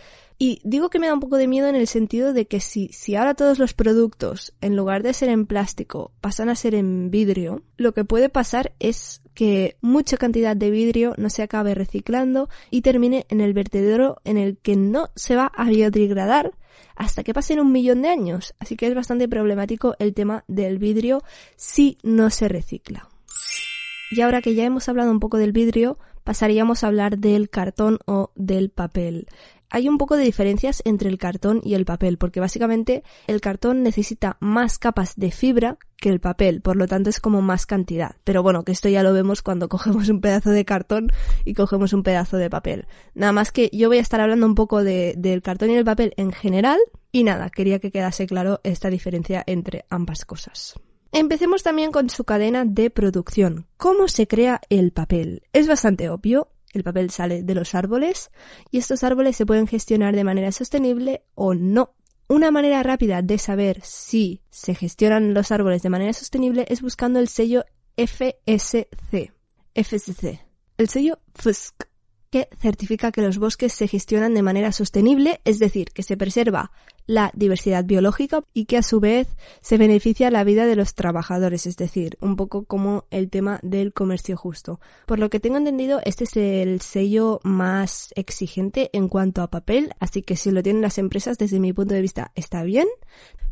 Y 0.42 0.62
digo 0.64 0.88
que 0.88 0.99
me 0.99 1.06
da 1.06 1.12
un 1.12 1.20
poco 1.20 1.37
de 1.37 1.47
miedo 1.47 1.68
en 1.68 1.75
el 1.75 1.87
sentido 1.87 2.32
de 2.32 2.47
que 2.47 2.61
si, 2.61 2.88
si 2.94 3.14
ahora 3.14 3.35
todos 3.35 3.59
los 3.59 3.75
productos, 3.75 4.54
en 4.62 4.75
lugar 4.75 5.02
de 5.02 5.12
ser 5.12 5.28
en 5.28 5.44
plástico, 5.44 6.12
pasan 6.23 6.49
a 6.49 6.54
ser 6.54 6.75
en 6.75 7.11
vidrio, 7.11 7.62
lo 7.76 7.92
que 7.92 8.06
puede 8.06 8.30
pasar 8.30 8.73
es 8.78 9.20
que 9.35 9.76
mucha 9.82 10.16
cantidad 10.16 10.56
de 10.56 10.70
vidrio 10.70 11.12
no 11.18 11.28
se 11.28 11.42
acabe 11.42 11.75
reciclando 11.75 12.49
y 12.70 12.80
termine 12.80 13.26
en 13.28 13.42
el 13.42 13.52
vertedero 13.52 14.16
en 14.25 14.38
el 14.38 14.56
que 14.56 14.76
no 14.76 15.11
se 15.14 15.37
va 15.37 15.52
a 15.54 15.68
biodegradar 15.68 16.52
hasta 16.97 17.23
que 17.23 17.35
pasen 17.35 17.61
un 17.61 17.70
millón 17.70 18.00
de 18.00 18.09
años. 18.09 18.54
Así 18.61 18.76
que 18.76 18.87
es 18.87 18.94
bastante 18.94 19.28
problemático 19.28 19.94
el 19.99 20.14
tema 20.14 20.44
del 20.49 20.78
vidrio 20.78 21.23
si 21.56 21.99
no 22.02 22.30
se 22.30 22.49
recicla. 22.49 23.09
Y 24.10 24.20
ahora 24.22 24.42
que 24.42 24.54
ya 24.54 24.64
hemos 24.64 24.88
hablado 24.88 25.10
un 25.10 25.20
poco 25.20 25.38
del 25.38 25.52
vidrio, 25.52 25.98
pasaríamos 26.24 26.82
a 26.82 26.88
hablar 26.88 27.18
del 27.18 27.48
cartón 27.48 27.98
o 28.06 28.32
del 28.34 28.70
papel 28.70 29.26
hay 29.70 29.88
un 29.88 29.98
poco 29.98 30.16
de 30.16 30.24
diferencias 30.24 30.82
entre 30.84 31.08
el 31.08 31.18
cartón 31.18 31.60
y 31.64 31.74
el 31.74 31.84
papel, 31.84 32.18
porque 32.18 32.40
básicamente 32.40 33.04
el 33.28 33.40
cartón 33.40 33.82
necesita 33.82 34.36
más 34.40 34.78
capas 34.78 35.14
de 35.16 35.30
fibra 35.30 35.78
que 35.96 36.08
el 36.08 36.20
papel, 36.20 36.60
por 36.60 36.76
lo 36.76 36.88
tanto 36.88 37.08
es 37.08 37.20
como 37.20 37.40
más 37.40 37.66
cantidad. 37.66 38.16
Pero 38.24 38.42
bueno, 38.42 38.64
que 38.64 38.72
esto 38.72 38.88
ya 38.88 39.02
lo 39.02 39.12
vemos 39.12 39.42
cuando 39.42 39.68
cogemos 39.68 40.08
un 40.08 40.20
pedazo 40.20 40.50
de 40.50 40.64
cartón 40.64 41.12
y 41.44 41.54
cogemos 41.54 41.92
un 41.92 42.02
pedazo 42.02 42.36
de 42.36 42.50
papel. 42.50 42.86
Nada 43.14 43.32
más 43.32 43.52
que 43.52 43.70
yo 43.72 43.88
voy 43.88 43.98
a 43.98 44.02
estar 44.02 44.20
hablando 44.20 44.46
un 44.46 44.56
poco 44.56 44.82
de, 44.82 45.14
del 45.16 45.40
cartón 45.40 45.70
y 45.70 45.76
el 45.76 45.84
papel 45.84 46.12
en 46.16 46.32
general, 46.32 46.78
y 47.12 47.24
nada, 47.24 47.50
quería 47.50 47.78
que 47.78 47.92
quedase 47.92 48.26
claro 48.26 48.60
esta 48.64 48.90
diferencia 48.90 49.42
entre 49.46 49.84
ambas 49.88 50.24
cosas. 50.24 50.74
Empecemos 51.12 51.64
también 51.64 51.90
con 51.90 52.08
su 52.08 52.24
cadena 52.24 52.64
de 52.64 52.88
producción. 52.88 53.66
¿Cómo 53.76 54.06
se 54.06 54.28
crea 54.28 54.60
el 54.68 54.92
papel? 54.92 55.42
Es 55.52 55.66
bastante 55.66 56.08
obvio, 56.08 56.52
el 56.72 56.84
papel 56.84 57.10
sale 57.10 57.42
de 57.42 57.54
los 57.54 57.74
árboles 57.74 58.30
y 58.70 58.78
estos 58.78 59.02
árboles 59.02 59.36
se 59.36 59.44
pueden 59.44 59.66
gestionar 59.66 60.14
de 60.14 60.24
manera 60.24 60.52
sostenible 60.52 61.24
o 61.34 61.54
no. 61.54 61.94
Una 62.28 62.52
manera 62.52 62.82
rápida 62.84 63.22
de 63.22 63.38
saber 63.38 63.80
si 63.82 64.42
se 64.50 64.76
gestionan 64.76 65.34
los 65.34 65.50
árboles 65.50 65.82
de 65.82 65.90
manera 65.90 66.12
sostenible 66.12 66.64
es 66.68 66.80
buscando 66.80 67.18
el 67.18 67.26
sello 67.26 67.64
FSC. 67.96 69.32
FSC. 69.74 70.40
El 70.78 70.88
sello 70.88 71.18
FSC 71.34 71.90
que 72.30 72.48
certifica 72.60 73.10
que 73.10 73.22
los 73.22 73.38
bosques 73.38 73.72
se 73.72 73.88
gestionan 73.88 74.34
de 74.34 74.42
manera 74.42 74.72
sostenible, 74.72 75.40
es 75.44 75.58
decir, 75.58 75.90
que 75.90 76.04
se 76.04 76.16
preserva 76.16 76.70
la 77.10 77.32
diversidad 77.34 77.84
biológica 77.84 78.44
y 78.54 78.66
que 78.66 78.76
a 78.76 78.84
su 78.84 79.00
vez 79.00 79.26
se 79.62 79.78
beneficia 79.78 80.30
la 80.30 80.44
vida 80.44 80.64
de 80.64 80.76
los 80.76 80.94
trabajadores, 80.94 81.66
es 81.66 81.76
decir, 81.76 82.16
un 82.20 82.36
poco 82.36 82.66
como 82.66 83.04
el 83.10 83.30
tema 83.30 83.58
del 83.64 83.92
comercio 83.92 84.36
justo. 84.36 84.78
Por 85.06 85.18
lo 85.18 85.28
que 85.28 85.40
tengo 85.40 85.56
entendido, 85.56 86.00
este 86.04 86.22
es 86.22 86.36
el 86.36 86.80
sello 86.80 87.40
más 87.42 88.12
exigente 88.14 88.90
en 88.92 89.08
cuanto 89.08 89.42
a 89.42 89.50
papel, 89.50 89.92
así 89.98 90.22
que 90.22 90.36
si 90.36 90.52
lo 90.52 90.62
tienen 90.62 90.82
las 90.82 90.98
empresas, 90.98 91.36
desde 91.36 91.58
mi 91.58 91.72
punto 91.72 91.94
de 91.94 92.00
vista, 92.00 92.30
está 92.36 92.62
bien. 92.62 92.86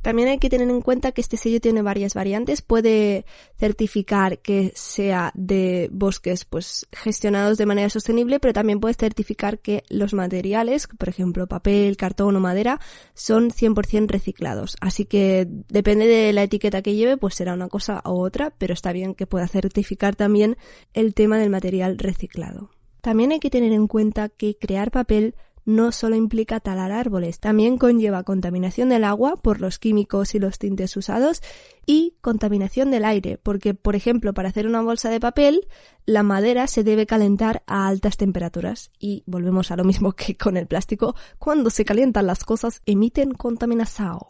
También 0.02 0.28
hay 0.28 0.38
que 0.38 0.48
tener 0.48 0.70
en 0.70 0.80
cuenta 0.80 1.10
que 1.10 1.20
este 1.20 1.36
sello 1.36 1.60
tiene 1.60 1.82
varias 1.82 2.14
variantes. 2.14 2.62
Puede 2.62 3.26
certificar 3.58 4.38
que 4.38 4.72
sea 4.76 5.32
de 5.34 5.88
bosques 5.92 6.44
pues 6.44 6.86
gestionados 6.92 7.58
de 7.58 7.66
manera 7.66 7.90
sostenible, 7.90 8.38
pero 8.38 8.54
también 8.54 8.78
puede 8.78 8.94
certificar 8.94 9.58
que 9.58 9.82
los 9.88 10.14
materiales, 10.14 10.86
por 10.86 11.08
ejemplo, 11.08 11.48
papel, 11.48 11.96
cartón 11.96 12.36
o 12.36 12.40
madera, 12.40 12.80
son 13.14 13.47
100% 13.50 14.08
reciclados. 14.08 14.76
Así 14.80 15.04
que 15.04 15.46
depende 15.68 16.06
de 16.06 16.32
la 16.32 16.42
etiqueta 16.42 16.82
que 16.82 16.94
lleve, 16.94 17.16
pues 17.16 17.34
será 17.34 17.54
una 17.54 17.68
cosa 17.68 18.02
u 18.04 18.20
otra, 18.20 18.50
pero 18.56 18.74
está 18.74 18.92
bien 18.92 19.14
que 19.14 19.26
pueda 19.26 19.48
certificar 19.48 20.16
también 20.16 20.56
el 20.94 21.14
tema 21.14 21.38
del 21.38 21.50
material 21.50 21.98
reciclado. 21.98 22.70
También 23.00 23.32
hay 23.32 23.40
que 23.40 23.50
tener 23.50 23.72
en 23.72 23.86
cuenta 23.86 24.28
que 24.28 24.56
crear 24.56 24.90
papel 24.90 25.34
no 25.68 25.92
solo 25.92 26.16
implica 26.16 26.60
talar 26.60 26.92
árboles, 26.92 27.40
también 27.40 27.76
conlleva 27.76 28.22
contaminación 28.22 28.88
del 28.88 29.04
agua 29.04 29.36
por 29.36 29.60
los 29.60 29.78
químicos 29.78 30.34
y 30.34 30.38
los 30.38 30.58
tintes 30.58 30.96
usados 30.96 31.42
y 31.84 32.14
contaminación 32.22 32.90
del 32.90 33.04
aire, 33.04 33.36
porque 33.36 33.74
por 33.74 33.94
ejemplo 33.94 34.32
para 34.32 34.48
hacer 34.48 34.66
una 34.66 34.80
bolsa 34.80 35.10
de 35.10 35.20
papel 35.20 35.68
la 36.06 36.22
madera 36.22 36.66
se 36.68 36.84
debe 36.84 37.04
calentar 37.04 37.62
a 37.66 37.86
altas 37.86 38.16
temperaturas 38.16 38.90
y 38.98 39.24
volvemos 39.26 39.70
a 39.70 39.76
lo 39.76 39.84
mismo 39.84 40.12
que 40.12 40.38
con 40.38 40.56
el 40.56 40.66
plástico, 40.66 41.14
cuando 41.38 41.68
se 41.68 41.84
calientan 41.84 42.26
las 42.26 42.44
cosas 42.44 42.80
emiten 42.86 43.32
contaminación. 43.32 44.20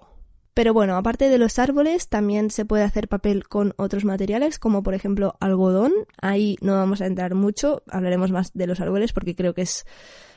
Pero 0.54 0.74
bueno, 0.74 0.96
aparte 0.96 1.28
de 1.28 1.38
los 1.38 1.60
árboles, 1.60 2.08
también 2.08 2.50
se 2.50 2.64
puede 2.64 2.82
hacer 2.82 3.06
papel 3.06 3.46
con 3.46 3.74
otros 3.76 4.04
materiales, 4.04 4.58
como 4.58 4.82
por 4.82 4.94
ejemplo 4.94 5.36
algodón. 5.38 5.92
Ahí 6.20 6.56
no 6.60 6.74
vamos 6.74 7.00
a 7.00 7.06
entrar 7.06 7.36
mucho, 7.36 7.84
hablaremos 7.86 8.32
más 8.32 8.52
de 8.54 8.66
los 8.66 8.80
árboles 8.80 9.12
porque 9.12 9.36
creo 9.36 9.54
que 9.54 9.62
es 9.62 9.86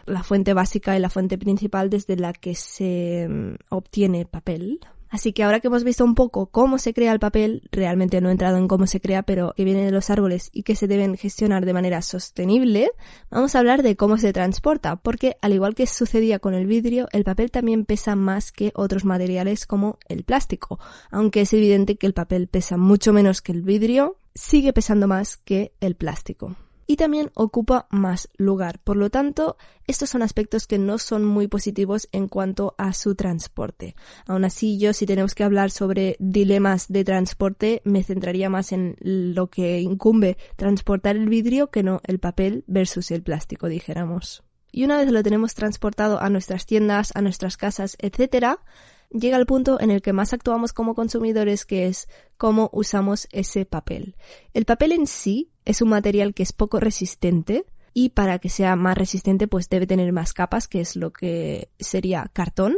la 0.06 0.24
fuente 0.24 0.54
básica 0.54 0.96
y 0.96 1.00
la 1.00 1.10
fuente 1.10 1.38
principal 1.38 1.90
desde 1.90 2.16
la 2.16 2.34
que 2.34 2.56
se 2.56 3.28
mm, 3.30 3.56
obtiene 3.70 4.26
papel. 4.26 4.80
Así 5.12 5.34
que 5.34 5.44
ahora 5.44 5.60
que 5.60 5.68
hemos 5.68 5.84
visto 5.84 6.06
un 6.06 6.16
poco 6.16 6.46
cómo 6.46 6.78
se 6.78 6.94
crea 6.94 7.12
el 7.12 7.20
papel, 7.20 7.68
realmente 7.70 8.22
no 8.22 8.30
he 8.30 8.32
entrado 8.32 8.56
en 8.56 8.70
cómo 8.70 8.88
se 8.88 9.02
crea, 9.02 9.24
pero 9.24 9.54
que 9.58 9.66
viene 9.66 9.84
de 9.84 9.92
los 9.92 10.10
árboles 10.10 10.50
y 10.54 10.64
que 10.64 10.74
se 10.74 10.88
deben 10.88 11.18
gestionar 11.18 11.66
de 11.66 11.74
manera 11.74 12.02
sostenible, 12.02 12.92
vamos 13.30 13.54
a 13.54 13.60
hablar 13.60 13.84
de 13.84 13.98
cómo 13.98 14.18
se 14.18 14.32
transporta, 14.32 14.96
porque 14.96 15.36
al 15.42 15.52
igual 15.52 15.76
que 15.76 15.86
sucedía 15.86 16.40
con 16.40 16.54
el 16.54 16.66
vidrio, 16.66 17.10
el 17.12 17.26
papel 17.26 17.52
también 17.52 17.84
pesa 17.84 18.16
más 18.16 18.54
que 18.54 18.72
otros 18.74 19.04
materiales 19.04 19.68
como 19.68 20.00
el 20.08 20.24
plástico. 20.24 20.80
Aunque 21.10 21.42
es 21.42 21.52
evidente 21.52 21.98
que 21.98 22.08
el 22.08 22.14
papel 22.14 22.48
pesa 22.48 22.78
mucho 22.78 23.12
menos 23.12 23.42
que 23.42 23.52
el 23.52 23.64
vidrio, 23.64 24.16
sigue 24.34 24.72
pesando 24.72 25.10
más 25.10 25.36
que 25.36 25.74
el 25.82 25.96
plástico 25.96 26.56
y 26.92 26.98
también 26.98 27.32
ocupa 27.36 27.88
más 27.90 28.28
lugar. 28.36 28.80
Por 28.80 28.98
lo 28.98 29.10
tanto, 29.10 29.56
estos 29.88 30.10
son 30.10 30.24
aspectos 30.24 30.68
que 30.68 30.78
no 30.78 30.98
son 30.98 31.24
muy 31.24 31.48
positivos 31.48 32.10
en 32.12 32.28
cuanto 32.28 32.76
a 32.78 32.92
su 32.92 33.16
transporte. 33.16 33.96
Aún 34.28 34.44
así, 34.44 34.78
yo 34.78 34.92
si 34.92 35.06
tenemos 35.06 35.34
que 35.34 35.46
hablar 35.46 35.72
sobre 35.72 36.18
dilemas 36.20 36.90
de 36.90 37.06
transporte, 37.06 37.82
me 37.86 38.04
centraría 38.04 38.50
más 38.50 38.74
en 38.74 38.98
lo 39.00 39.48
que 39.48 39.80
incumbe 39.80 40.38
transportar 40.58 41.16
el 41.16 41.30
vidrio 41.30 41.72
que 41.72 41.82
no 41.82 42.02
el 42.04 42.20
papel 42.20 42.66
versus 42.68 43.10
el 43.12 43.24
plástico, 43.24 43.70
dijéramos. 43.70 44.44
Y 44.70 44.84
una 44.84 44.98
vez 44.98 45.10
lo 45.10 45.24
tenemos 45.24 45.54
transportado 45.54 46.22
a 46.22 46.30
nuestras 46.30 46.66
tiendas, 46.66 47.14
a 47.16 47.22
nuestras 47.22 47.56
casas, 47.56 47.96
etcétera, 48.00 48.60
llega 49.12 49.38
el 49.38 49.46
punto 49.46 49.80
en 49.80 49.92
el 49.92 50.02
que 50.02 50.14
más 50.14 50.34
actuamos 50.34 50.74
como 50.74 50.96
consumidores, 50.96 51.66
que 51.66 51.88
es 51.88 52.08
cómo 52.38 52.70
usamos 52.74 53.28
ese 53.32 53.66
papel. 53.66 54.16
El 54.54 54.66
papel 54.66 54.92
en 54.92 55.08
sí 55.08 55.52
es 55.66 55.82
un 55.82 55.90
material 55.90 56.34
que 56.34 56.44
es 56.44 56.54
poco 56.54 56.80
resistente 56.80 57.66
y 57.94 58.10
para 58.10 58.40
que 58.40 58.50
sea 58.50 58.76
más 58.76 58.98
resistente 58.98 59.48
pues 59.48 59.70
debe 59.70 59.88
tener 59.88 60.12
más 60.14 60.34
capas, 60.34 60.68
que 60.68 60.82
es 60.82 60.96
lo 60.96 61.12
que 61.12 61.70
sería 61.80 62.30
cartón, 62.34 62.78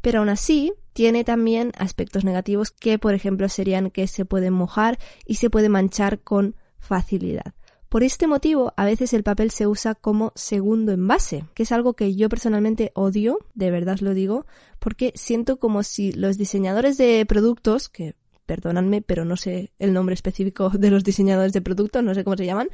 pero 0.00 0.18
aún 0.20 0.28
así 0.28 0.72
tiene 0.92 1.22
también 1.22 1.72
aspectos 1.78 2.24
negativos 2.24 2.72
que 2.72 2.98
por 2.98 3.14
ejemplo 3.14 3.48
serían 3.48 3.90
que 3.90 4.06
se 4.08 4.24
puede 4.24 4.50
mojar 4.50 4.98
y 5.26 5.36
se 5.36 5.50
puede 5.50 5.68
manchar 5.68 6.20
con 6.20 6.56
facilidad. 6.78 7.54
Por 7.88 8.02
este 8.02 8.26
motivo, 8.26 8.74
a 8.76 8.84
veces 8.84 9.14
el 9.14 9.22
papel 9.22 9.50
se 9.50 9.66
usa 9.66 9.94
como 9.94 10.32
segundo 10.34 10.92
envase, 10.92 11.46
que 11.54 11.62
es 11.62 11.72
algo 11.72 11.94
que 11.94 12.14
yo 12.14 12.28
personalmente 12.28 12.92
odio, 12.94 13.38
de 13.54 13.70
verdad 13.70 13.98
lo 14.00 14.12
digo, 14.12 14.44
porque 14.78 15.12
siento 15.14 15.58
como 15.58 15.82
si 15.82 16.12
los 16.12 16.36
diseñadores 16.36 16.98
de 16.98 17.24
productos, 17.26 17.88
que 17.88 18.14
perdónanme, 18.48 19.02
pero 19.02 19.26
no 19.26 19.36
sé 19.36 19.70
el 19.78 19.92
nombre 19.92 20.14
específico 20.14 20.70
de 20.74 20.90
los 20.90 21.04
diseñadores 21.04 21.52
de 21.52 21.60
productos, 21.60 22.02
no 22.02 22.14
sé 22.14 22.24
cómo 22.24 22.36
se 22.36 22.46
llaman, 22.46 22.70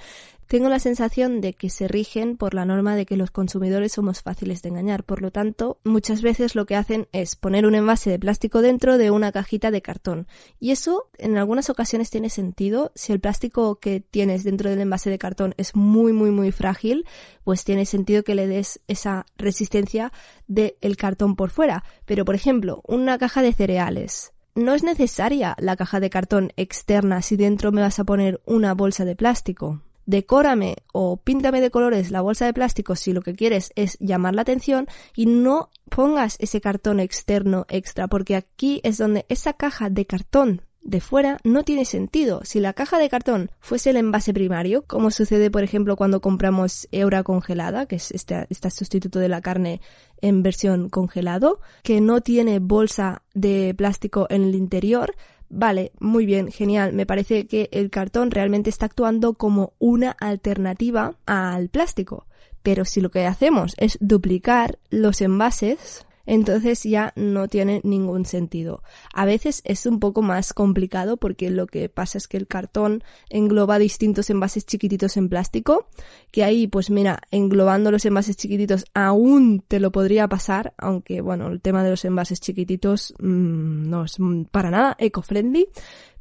tengo 0.46 0.68
la 0.68 0.78
sensación 0.78 1.40
de 1.40 1.54
que 1.54 1.70
se 1.70 1.88
rigen 1.88 2.36
por 2.36 2.54
la 2.54 2.64
norma 2.64 2.96
de 2.96 3.06
que 3.06 3.16
los 3.16 3.30
consumidores 3.30 3.92
somos 3.92 4.22
fáciles 4.22 4.62
de 4.62 4.68
engañar. 4.68 5.02
Por 5.02 5.22
lo 5.22 5.30
tanto, 5.30 5.78
muchas 5.84 6.22
veces 6.22 6.54
lo 6.54 6.66
que 6.66 6.76
hacen 6.76 7.08
es 7.12 7.34
poner 7.34 7.66
un 7.66 7.74
envase 7.74 8.10
de 8.10 8.18
plástico 8.18 8.60
dentro 8.60 8.98
de 8.98 9.10
una 9.10 9.32
cajita 9.32 9.70
de 9.70 9.82
cartón. 9.82 10.26
Y 10.60 10.70
eso 10.70 11.08
en 11.16 11.38
algunas 11.38 11.70
ocasiones 11.70 12.10
tiene 12.10 12.28
sentido. 12.28 12.92
Si 12.94 13.12
el 13.12 13.20
plástico 13.20 13.76
que 13.80 14.00
tienes 14.00 14.44
dentro 14.44 14.68
del 14.68 14.80
envase 14.80 15.10
de 15.10 15.18
cartón 15.18 15.54
es 15.56 15.74
muy, 15.74 16.12
muy, 16.12 16.30
muy 16.30 16.52
frágil, 16.52 17.06
pues 17.42 17.64
tiene 17.64 17.86
sentido 17.86 18.22
que 18.22 18.34
le 18.34 18.46
des 18.46 18.80
esa 18.86 19.26
resistencia 19.38 20.12
del 20.46 20.96
cartón 20.98 21.36
por 21.36 21.50
fuera. 21.50 21.84
Pero, 22.04 22.24
por 22.26 22.34
ejemplo, 22.34 22.82
una 22.86 23.16
caja 23.18 23.40
de 23.40 23.54
cereales 23.54 24.33
no 24.54 24.74
es 24.74 24.82
necesaria 24.82 25.56
la 25.58 25.76
caja 25.76 26.00
de 26.00 26.10
cartón 26.10 26.52
externa 26.56 27.22
si 27.22 27.36
dentro 27.36 27.72
me 27.72 27.80
vas 27.80 27.98
a 27.98 28.04
poner 28.04 28.40
una 28.46 28.74
bolsa 28.74 29.04
de 29.04 29.16
plástico. 29.16 29.82
Decórame 30.06 30.76
o 30.92 31.16
píntame 31.16 31.60
de 31.60 31.70
colores 31.70 32.10
la 32.10 32.20
bolsa 32.20 32.44
de 32.44 32.52
plástico 32.52 32.94
si 32.94 33.12
lo 33.12 33.22
que 33.22 33.34
quieres 33.34 33.72
es 33.74 33.96
llamar 34.00 34.34
la 34.34 34.42
atención 34.42 34.86
y 35.16 35.26
no 35.26 35.70
pongas 35.88 36.36
ese 36.40 36.60
cartón 36.60 37.00
externo 37.00 37.64
extra 37.68 38.06
porque 38.06 38.36
aquí 38.36 38.80
es 38.84 38.98
donde 38.98 39.24
esa 39.28 39.54
caja 39.54 39.88
de 39.88 40.04
cartón 40.04 40.62
de 40.84 41.00
fuera 41.00 41.38
no 41.44 41.64
tiene 41.64 41.84
sentido. 41.84 42.42
Si 42.44 42.60
la 42.60 42.74
caja 42.74 42.98
de 42.98 43.08
cartón 43.08 43.50
fuese 43.58 43.90
el 43.90 43.96
envase 43.96 44.32
primario, 44.32 44.82
como 44.82 45.10
sucede 45.10 45.50
por 45.50 45.62
ejemplo 45.62 45.96
cuando 45.96 46.20
compramos 46.20 46.86
Eura 46.92 47.22
congelada, 47.22 47.86
que 47.86 47.96
es 47.96 48.10
este, 48.10 48.46
este 48.50 48.70
sustituto 48.70 49.18
de 49.18 49.28
la 49.28 49.40
carne 49.40 49.80
en 50.20 50.42
versión 50.42 50.90
congelado, 50.90 51.60
que 51.82 52.00
no 52.00 52.20
tiene 52.20 52.58
bolsa 52.58 53.22
de 53.34 53.74
plástico 53.74 54.26
en 54.30 54.44
el 54.44 54.54
interior, 54.54 55.14
Vale, 55.56 55.92
muy 56.00 56.26
bien, 56.26 56.50
genial. 56.50 56.94
Me 56.94 57.06
parece 57.06 57.46
que 57.46 57.68
el 57.70 57.88
cartón 57.88 58.32
realmente 58.32 58.70
está 58.70 58.86
actuando 58.86 59.34
como 59.34 59.74
una 59.78 60.10
alternativa 60.10 61.16
al 61.26 61.68
plástico. 61.68 62.26
Pero 62.64 62.84
si 62.84 63.00
lo 63.00 63.10
que 63.10 63.26
hacemos 63.26 63.74
es 63.76 63.96
duplicar 64.00 64.78
los 64.90 65.20
envases, 65.20 66.06
entonces 66.26 66.82
ya 66.82 67.12
no 67.16 67.48
tiene 67.48 67.80
ningún 67.84 68.24
sentido. 68.24 68.82
A 69.12 69.24
veces 69.24 69.62
es 69.64 69.86
un 69.86 70.00
poco 70.00 70.22
más 70.22 70.52
complicado 70.52 71.16
porque 71.16 71.50
lo 71.50 71.66
que 71.66 71.88
pasa 71.88 72.18
es 72.18 72.28
que 72.28 72.36
el 72.36 72.46
cartón 72.46 73.02
engloba 73.28 73.78
distintos 73.78 74.30
envases 74.30 74.66
chiquititos 74.66 75.16
en 75.16 75.28
plástico, 75.28 75.88
que 76.30 76.44
ahí 76.44 76.66
pues 76.66 76.90
mira, 76.90 77.20
englobando 77.30 77.90
los 77.90 78.04
envases 78.04 78.36
chiquititos 78.36 78.84
aún 78.94 79.62
te 79.66 79.80
lo 79.80 79.92
podría 79.92 80.28
pasar, 80.28 80.74
aunque 80.78 81.20
bueno, 81.20 81.48
el 81.48 81.60
tema 81.60 81.84
de 81.84 81.90
los 81.90 82.04
envases 82.04 82.40
chiquititos 82.40 83.14
mmm, 83.18 83.88
no 83.88 84.04
es 84.04 84.16
para 84.50 84.70
nada 84.70 84.96
eco-friendly, 84.98 85.68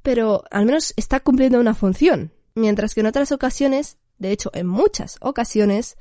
pero 0.01 0.43
al 0.51 0.65
menos 0.65 0.93
está 0.97 1.19
cumpliendo 1.21 1.59
una 1.59 1.73
función. 1.73 2.31
Mientras 2.55 2.93
que 2.93 3.01
en 3.01 3.07
otras 3.07 3.31
ocasiones, 3.31 3.97
de 4.23 4.31
hecho 4.31 4.49
en 4.53 4.65
muchas 4.65 5.17
ocasiones, 5.21 5.97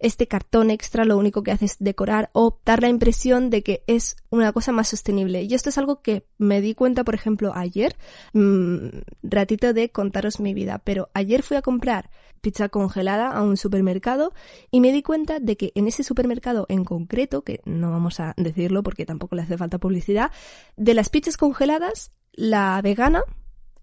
este 0.00 0.26
cartón 0.26 0.70
extra 0.70 1.04
lo 1.04 1.16
único 1.16 1.42
que 1.42 1.52
hace 1.52 1.66
es 1.66 1.76
decorar 1.78 2.30
o 2.32 2.58
dar 2.64 2.82
la 2.82 2.88
impresión 2.88 3.50
de 3.50 3.62
que 3.62 3.84
es 3.86 4.16
una 4.30 4.52
cosa 4.52 4.72
más 4.72 4.88
sostenible. 4.88 5.42
Y 5.42 5.54
esto 5.54 5.68
es 5.68 5.78
algo 5.78 6.02
que 6.02 6.26
me 6.38 6.60
di 6.60 6.74
cuenta, 6.74 7.04
por 7.04 7.14
ejemplo, 7.14 7.52
ayer, 7.54 7.96
mmm, 8.32 8.88
ratito 9.22 9.72
de 9.72 9.90
contaros 9.90 10.40
mi 10.40 10.54
vida, 10.54 10.80
pero 10.84 11.10
ayer 11.14 11.42
fui 11.42 11.56
a 11.56 11.62
comprar 11.62 12.10
pizza 12.40 12.70
congelada 12.70 13.28
a 13.28 13.42
un 13.42 13.58
supermercado 13.58 14.32
y 14.70 14.80
me 14.80 14.92
di 14.92 15.02
cuenta 15.02 15.38
de 15.38 15.56
que 15.58 15.72
en 15.74 15.86
ese 15.86 16.02
supermercado 16.02 16.64
en 16.70 16.84
concreto, 16.84 17.42
que 17.42 17.60
no 17.66 17.90
vamos 17.90 18.18
a 18.20 18.34
decirlo 18.38 18.82
porque 18.82 19.04
tampoco 19.04 19.36
le 19.36 19.42
hace 19.42 19.58
falta 19.58 19.78
publicidad, 19.78 20.32
de 20.76 20.94
las 20.94 21.10
pizzas 21.10 21.36
congeladas, 21.36 22.12
la 22.32 22.80
vegana 22.82 23.22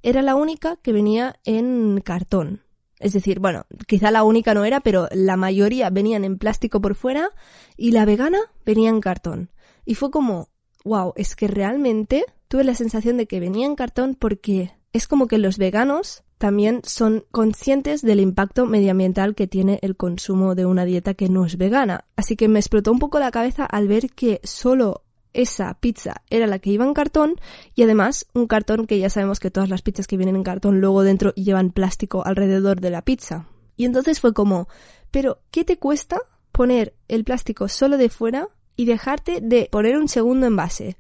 era 0.02 0.24
la 0.24 0.36
única 0.36 0.78
que 0.78 0.94
venía 0.94 1.40
en 1.46 2.02
cartón. 2.02 2.67
Es 3.00 3.14
decir, 3.14 3.40
bueno, 3.40 3.66
quizá 3.88 4.12
la 4.12 4.24
única 4.24 4.54
no 4.54 4.66
era, 4.66 4.80
pero 4.80 5.08
la 5.12 5.38
mayoría 5.38 5.90
venían 5.90 6.24
en 6.24 6.38
plástico 6.38 6.82
por 6.82 6.96
fuera 6.96 7.30
y 7.76 7.92
la 7.92 8.06
vegana 8.06 8.40
venía 8.66 8.90
en 8.90 9.02
cartón. 9.02 9.52
Y 9.86 9.96
fue 9.96 10.12
como, 10.12 10.50
wow, 10.84 11.14
es 11.16 11.36
que 11.36 11.48
realmente 11.48 12.26
tuve 12.48 12.64
la 12.64 12.76
sensación 12.76 13.18
de 13.18 13.28
que 13.28 13.40
venía 13.40 13.66
en 13.66 13.76
cartón 13.76 14.16
porque 14.16 14.72
es 14.94 15.08
como 15.08 15.28
que 15.28 15.38
los 15.38 15.58
veganos 15.58 16.24
también 16.38 16.82
son 16.84 17.26
conscientes 17.32 18.02
del 18.02 18.20
impacto 18.20 18.66
medioambiental 18.66 19.36
que 19.36 19.48
tiene 19.48 19.80
el 19.82 19.96
consumo 19.96 20.56
de 20.56 20.66
una 20.66 20.86
dieta 20.86 21.14
que 21.14 21.30
no 21.30 21.46
es 21.46 21.58
vegana. 21.58 22.06
Así 22.16 22.36
que 22.36 22.48
me 22.48 22.60
explotó 22.60 22.92
un 22.92 23.00
poco 23.00 23.20
la 23.20 23.32
cabeza 23.32 23.66
al 23.66 23.88
ver 23.88 24.12
que 24.12 24.40
solo 24.44 25.04
esa 25.38 25.76
pizza 25.76 26.24
era 26.32 26.48
la 26.48 26.58
que 26.58 26.72
iba 26.72 26.84
en 26.84 26.96
cartón 26.96 27.36
y 27.76 27.84
además 27.84 28.26
un 28.34 28.48
cartón 28.48 28.88
que 28.88 28.98
ya 28.98 29.10
sabemos 29.10 29.40
que 29.40 29.52
todas 29.52 29.70
las 29.70 29.84
pizzas 29.84 30.08
que 30.08 30.18
vienen 30.18 30.36
en 30.36 30.44
cartón 30.44 30.82
luego 30.82 31.04
dentro 31.04 31.32
llevan 31.36 31.72
plástico 31.72 32.26
alrededor 32.26 32.82
de 32.82 32.90
la 32.90 33.04
pizza. 33.04 33.46
Y 33.76 33.86
entonces 33.86 34.20
fue 34.20 34.34
como, 34.34 34.68
pero 35.12 35.40
¿qué 35.52 35.64
te 35.64 35.78
cuesta 35.78 36.20
poner 36.52 36.96
el 37.08 37.24
plástico 37.24 37.68
solo 37.68 37.98
de 37.98 38.10
fuera 38.10 38.50
y 38.76 38.86
dejarte 38.86 39.40
de 39.40 39.70
poner 39.72 39.98
un 39.98 40.10
segundo 40.10 40.48
envase? 40.48 40.98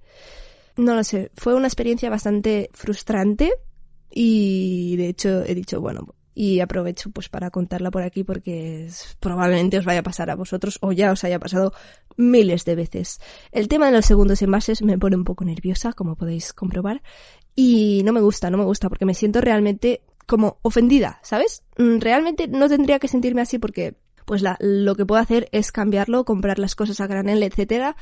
No 0.75 0.94
lo 0.94 1.03
sé, 1.03 1.32
fue 1.36 1.56
una 1.56 1.67
experiencia 1.67 2.12
bastante 2.12 2.70
frustrante 2.74 3.51
y 4.12 4.96
de 4.98 5.10
hecho 5.10 5.44
he 5.46 5.56
dicho, 5.56 5.82
bueno, 5.82 6.13
y 6.38 6.60
aprovecho 6.60 7.10
pues 7.10 7.29
para 7.29 7.50
contarla 7.50 7.89
por 7.89 8.03
aquí 8.03 8.24
porque 8.24 8.88
probablemente 9.20 9.79
os 9.79 9.86
vaya 9.86 10.01
a 10.01 10.03
pasar 10.03 10.29
a 10.29 10.36
vosotros 10.36 10.77
o 10.82 10.91
ya 10.91 11.12
os 11.12 11.24
haya 11.24 11.39
pasado 11.39 11.74
miles 12.15 12.63
de 12.63 12.75
veces. 12.75 13.20
El 13.51 13.67
tema 13.67 13.88
de 13.88 13.94
los 13.94 14.06
segundos 14.06 14.44
envases 14.44 14.84
me 14.84 15.00
pone 15.00 15.15
un 15.15 15.24
poco 15.24 15.46
nerviosa, 15.46 15.94
como 15.94 16.15
podéis 16.15 16.53
comprobar, 16.53 17.01
y 17.56 18.03
no 18.06 18.13
me 18.13 18.22
gusta, 18.22 18.51
no 18.51 18.60
me 18.60 18.65
gusta 18.65 18.88
porque 18.88 19.06
me 19.06 19.15
siento 19.15 19.41
realmente 19.41 20.03
como 20.27 20.60
ofendida, 20.62 21.20
¿sabes? 21.24 21.63
Mm, 21.79 21.98
realmente 21.98 22.48
no 22.48 22.70
tendría 22.70 23.00
que 23.00 23.08
sentirme 23.08 23.41
así 23.41 23.58
porque 23.58 23.96
pues 24.25 24.44
la, 24.44 24.57
lo 24.59 24.94
que 24.94 25.07
puedo 25.07 25.20
hacer 25.20 25.50
es 25.51 25.72
cambiarlo, 25.72 26.24
comprar 26.24 26.59
las 26.59 26.75
cosas 26.75 27.01
a 27.01 27.07
granel, 27.07 27.42
etcétera, 27.42 27.96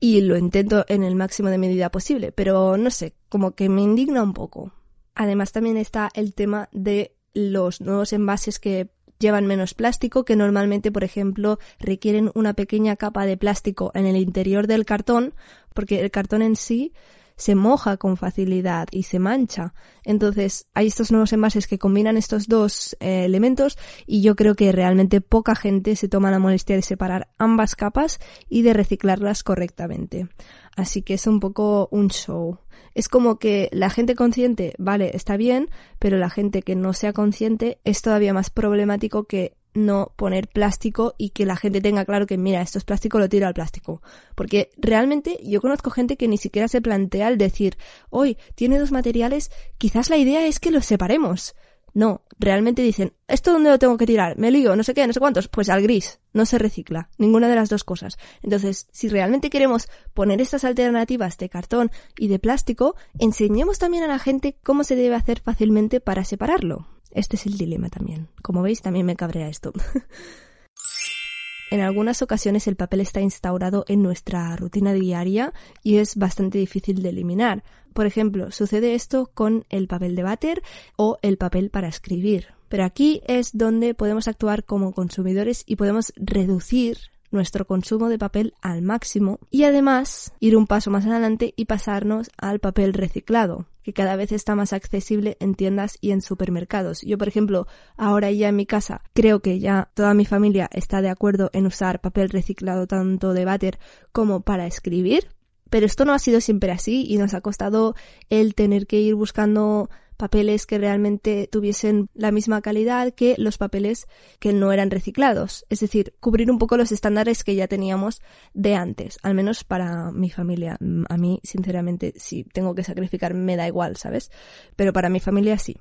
y 0.00 0.22
lo 0.22 0.38
intento 0.38 0.86
en 0.88 1.02
el 1.02 1.14
máximo 1.14 1.50
de 1.50 1.58
medida 1.58 1.90
posible, 1.90 2.32
pero 2.32 2.78
no 2.78 2.88
sé, 2.88 3.16
como 3.28 3.50
que 3.50 3.68
me 3.68 3.82
indigna 3.82 4.22
un 4.22 4.32
poco. 4.32 4.72
Además 5.14 5.52
también 5.52 5.76
está 5.76 6.08
el 6.14 6.32
tema 6.32 6.70
de 6.72 7.16
los 7.34 7.80
nuevos 7.80 8.12
envases 8.12 8.58
que 8.58 8.90
llevan 9.18 9.46
menos 9.46 9.74
plástico, 9.74 10.24
que 10.24 10.36
normalmente, 10.36 10.90
por 10.90 11.04
ejemplo, 11.04 11.58
requieren 11.78 12.30
una 12.34 12.54
pequeña 12.54 12.96
capa 12.96 13.24
de 13.24 13.36
plástico 13.36 13.92
en 13.94 14.06
el 14.06 14.16
interior 14.16 14.66
del 14.66 14.84
cartón, 14.84 15.34
porque 15.74 16.00
el 16.00 16.10
cartón 16.10 16.42
en 16.42 16.56
sí 16.56 16.92
se 17.36 17.54
moja 17.54 17.96
con 17.96 18.16
facilidad 18.16 18.88
y 18.90 19.04
se 19.04 19.18
mancha. 19.18 19.74
Entonces, 20.04 20.66
hay 20.74 20.88
estos 20.88 21.10
nuevos 21.10 21.32
envases 21.32 21.66
que 21.66 21.78
combinan 21.78 22.16
estos 22.16 22.48
dos 22.48 22.96
eh, 23.00 23.24
elementos 23.24 23.78
y 24.06 24.22
yo 24.22 24.36
creo 24.36 24.54
que 24.54 24.72
realmente 24.72 25.20
poca 25.20 25.54
gente 25.54 25.96
se 25.96 26.08
toma 26.08 26.30
la 26.30 26.38
molestia 26.38 26.76
de 26.76 26.82
separar 26.82 27.28
ambas 27.38 27.76
capas 27.76 28.18
y 28.48 28.62
de 28.62 28.72
reciclarlas 28.72 29.42
correctamente. 29.42 30.28
Así 30.76 31.02
que 31.02 31.14
es 31.14 31.26
un 31.26 31.40
poco 31.40 31.88
un 31.90 32.08
show. 32.08 32.58
Es 32.94 33.08
como 33.08 33.38
que 33.38 33.68
la 33.72 33.90
gente 33.90 34.14
consciente, 34.14 34.74
vale, 34.78 35.10
está 35.14 35.36
bien, 35.36 35.70
pero 35.98 36.18
la 36.18 36.30
gente 36.30 36.62
que 36.62 36.76
no 36.76 36.92
sea 36.92 37.12
consciente 37.12 37.78
es 37.84 38.02
todavía 38.02 38.34
más 38.34 38.50
problemático 38.50 39.24
que 39.24 39.56
no 39.74 40.12
poner 40.16 40.48
plástico 40.48 41.14
y 41.18 41.30
que 41.30 41.46
la 41.46 41.56
gente 41.56 41.80
tenga 41.80 42.04
claro 42.04 42.26
que 42.26 42.38
mira, 42.38 42.62
esto 42.62 42.78
es 42.78 42.84
plástico, 42.84 43.18
lo 43.18 43.28
tiro 43.28 43.46
al 43.46 43.54
plástico. 43.54 44.02
Porque 44.34 44.70
realmente 44.76 45.38
yo 45.42 45.60
conozco 45.60 45.90
gente 45.90 46.16
que 46.16 46.28
ni 46.28 46.38
siquiera 46.38 46.68
se 46.68 46.80
plantea 46.80 47.28
el 47.28 47.38
decir, 47.38 47.76
hoy 48.10 48.36
tiene 48.54 48.78
dos 48.78 48.92
materiales, 48.92 49.50
quizás 49.78 50.10
la 50.10 50.16
idea 50.16 50.46
es 50.46 50.60
que 50.60 50.70
los 50.70 50.86
separemos. 50.86 51.54
No, 51.94 52.22
realmente 52.38 52.80
dicen, 52.80 53.12
¿esto 53.28 53.52
dónde 53.52 53.68
lo 53.68 53.78
tengo 53.78 53.98
que 53.98 54.06
tirar? 54.06 54.38
Me 54.38 54.50
lío, 54.50 54.74
no 54.76 54.82
sé 54.82 54.94
qué, 54.94 55.06
no 55.06 55.12
sé 55.12 55.20
cuántos. 55.20 55.48
Pues 55.48 55.68
al 55.68 55.82
gris, 55.82 56.20
no 56.32 56.46
se 56.46 56.58
recicla, 56.58 57.10
ninguna 57.18 57.48
de 57.48 57.54
las 57.54 57.68
dos 57.68 57.84
cosas. 57.84 58.16
Entonces, 58.42 58.88
si 58.92 59.08
realmente 59.08 59.50
queremos 59.50 59.88
poner 60.14 60.40
estas 60.40 60.64
alternativas 60.64 61.36
de 61.36 61.50
cartón 61.50 61.90
y 62.18 62.28
de 62.28 62.38
plástico, 62.38 62.96
enseñemos 63.18 63.78
también 63.78 64.04
a 64.04 64.08
la 64.08 64.18
gente 64.18 64.56
cómo 64.62 64.84
se 64.84 64.96
debe 64.96 65.16
hacer 65.16 65.40
fácilmente 65.40 66.00
para 66.00 66.24
separarlo. 66.24 66.86
Este 67.12 67.36
es 67.36 67.46
el 67.46 67.58
dilema 67.58 67.88
también. 67.88 68.28
Como 68.42 68.62
veis, 68.62 68.82
también 68.82 69.06
me 69.06 69.16
cabrea 69.16 69.48
esto. 69.48 69.72
en 71.70 71.80
algunas 71.80 72.22
ocasiones 72.22 72.66
el 72.66 72.76
papel 72.76 73.00
está 73.00 73.20
instaurado 73.20 73.84
en 73.88 74.02
nuestra 74.02 74.54
rutina 74.56 74.92
diaria 74.92 75.52
y 75.82 75.96
es 75.98 76.16
bastante 76.16 76.58
difícil 76.58 77.02
de 77.02 77.10
eliminar. 77.10 77.64
Por 77.92 78.06
ejemplo, 78.06 78.50
sucede 78.50 78.94
esto 78.94 79.30
con 79.34 79.64
el 79.68 79.88
papel 79.88 80.16
de 80.16 80.22
váter 80.22 80.62
o 80.96 81.18
el 81.22 81.36
papel 81.36 81.70
para 81.70 81.88
escribir. 81.88 82.48
Pero 82.68 82.84
aquí 82.84 83.20
es 83.26 83.50
donde 83.56 83.94
podemos 83.94 84.28
actuar 84.28 84.64
como 84.64 84.92
consumidores 84.92 85.62
y 85.66 85.76
podemos 85.76 86.12
reducir 86.16 86.96
nuestro 87.30 87.66
consumo 87.66 88.08
de 88.08 88.18
papel 88.18 88.54
al 88.62 88.82
máximo 88.82 89.40
y 89.50 89.64
además 89.64 90.32
ir 90.40 90.56
un 90.56 90.66
paso 90.66 90.90
más 90.90 91.04
adelante 91.06 91.52
y 91.56 91.66
pasarnos 91.66 92.30
al 92.38 92.60
papel 92.60 92.92
reciclado 92.92 93.66
que 93.82 93.92
cada 93.92 94.16
vez 94.16 94.32
está 94.32 94.54
más 94.54 94.72
accesible 94.72 95.36
en 95.40 95.54
tiendas 95.54 95.98
y 96.00 96.10
en 96.12 96.22
supermercados. 96.22 97.02
Yo, 97.02 97.18
por 97.18 97.28
ejemplo, 97.28 97.66
ahora 97.96 98.30
ya 98.30 98.48
en 98.48 98.56
mi 98.56 98.66
casa 98.66 99.02
creo 99.12 99.40
que 99.40 99.58
ya 99.58 99.90
toda 99.94 100.14
mi 100.14 100.24
familia 100.24 100.68
está 100.72 101.02
de 101.02 101.08
acuerdo 101.08 101.50
en 101.52 101.66
usar 101.66 102.00
papel 102.00 102.30
reciclado 102.30 102.86
tanto 102.86 103.32
de 103.32 103.44
váter 103.44 103.78
como 104.12 104.40
para 104.40 104.66
escribir, 104.66 105.28
pero 105.70 105.86
esto 105.86 106.04
no 106.04 106.12
ha 106.12 106.18
sido 106.18 106.40
siempre 106.40 106.70
así 106.70 107.06
y 107.08 107.16
nos 107.16 107.34
ha 107.34 107.40
costado 107.40 107.94
el 108.28 108.54
tener 108.54 108.86
que 108.86 109.00
ir 109.00 109.14
buscando 109.14 109.88
papeles 110.16 110.66
que 110.66 110.78
realmente 110.78 111.48
tuviesen 111.50 112.08
la 112.14 112.30
misma 112.30 112.62
calidad 112.62 113.12
que 113.12 113.34
los 113.38 113.58
papeles 113.58 114.06
que 114.38 114.52
no 114.52 114.72
eran 114.72 114.90
reciclados. 114.90 115.64
Es 115.68 115.80
decir, 115.80 116.14
cubrir 116.20 116.50
un 116.50 116.58
poco 116.58 116.76
los 116.76 116.92
estándares 116.92 117.44
que 117.44 117.54
ya 117.54 117.68
teníamos 117.68 118.20
de 118.54 118.74
antes, 118.74 119.18
al 119.22 119.34
menos 119.34 119.64
para 119.64 120.10
mi 120.12 120.30
familia. 120.30 120.78
A 121.08 121.16
mí, 121.16 121.40
sinceramente, 121.42 122.14
si 122.16 122.44
tengo 122.44 122.74
que 122.74 122.84
sacrificar, 122.84 123.34
me 123.34 123.56
da 123.56 123.66
igual, 123.66 123.96
¿sabes? 123.96 124.30
Pero 124.76 124.92
para 124.92 125.08
mi 125.08 125.20
familia 125.20 125.58
sí. 125.58 125.76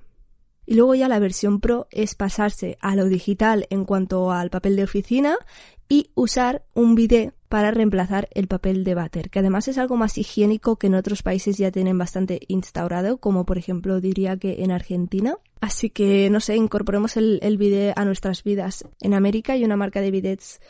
Y 0.72 0.76
luego 0.76 0.96
ya 0.96 1.10
la 1.10 1.20
versión 1.20 1.60
Pro 1.60 1.90
es 1.92 2.16
pasarse 2.16 2.78
a 2.80 2.96
lo 2.96 3.10
digital 3.10 3.68
en 3.70 3.84
cuanto 3.84 4.32
al 4.32 4.50
papel 4.50 4.78
de 4.78 4.86
oficina 4.86 5.36
y 5.90 6.12
usar 6.16 6.64
un 6.74 6.96
bidet 6.96 7.34
para 7.50 7.72
reemplazar 7.72 8.30
el 8.32 8.48
papel 8.48 8.86
de 8.86 8.96
váter, 8.96 9.30
que 9.30 9.40
además 9.40 9.68
es 9.68 9.78
algo 9.78 9.98
más 9.98 10.18
higiénico 10.18 10.78
que 10.78 10.88
en 10.88 10.96
otros 10.96 11.24
países 11.24 11.58
ya 11.58 11.72
tienen 11.72 11.98
bastante 11.98 12.40
instaurado, 12.48 13.18
como 13.18 13.46
por 13.46 13.58
ejemplo 13.58 14.00
diría 14.00 14.38
que 14.38 14.64
en 14.64 14.72
Argentina. 14.72 15.36
Así 15.60 15.90
que, 15.90 16.30
no 16.30 16.40
sé, 16.40 16.56
incorporemos 16.56 17.18
el, 17.18 17.40
el 17.42 17.58
bidet 17.58 17.92
a 17.98 18.06
nuestras 18.06 18.46
vidas. 18.46 18.86
En 19.02 19.14
América 19.14 19.52
hay 19.52 19.66
una 19.66 19.76
marca 19.76 20.00
de 20.00 20.12
bidets 20.12 20.62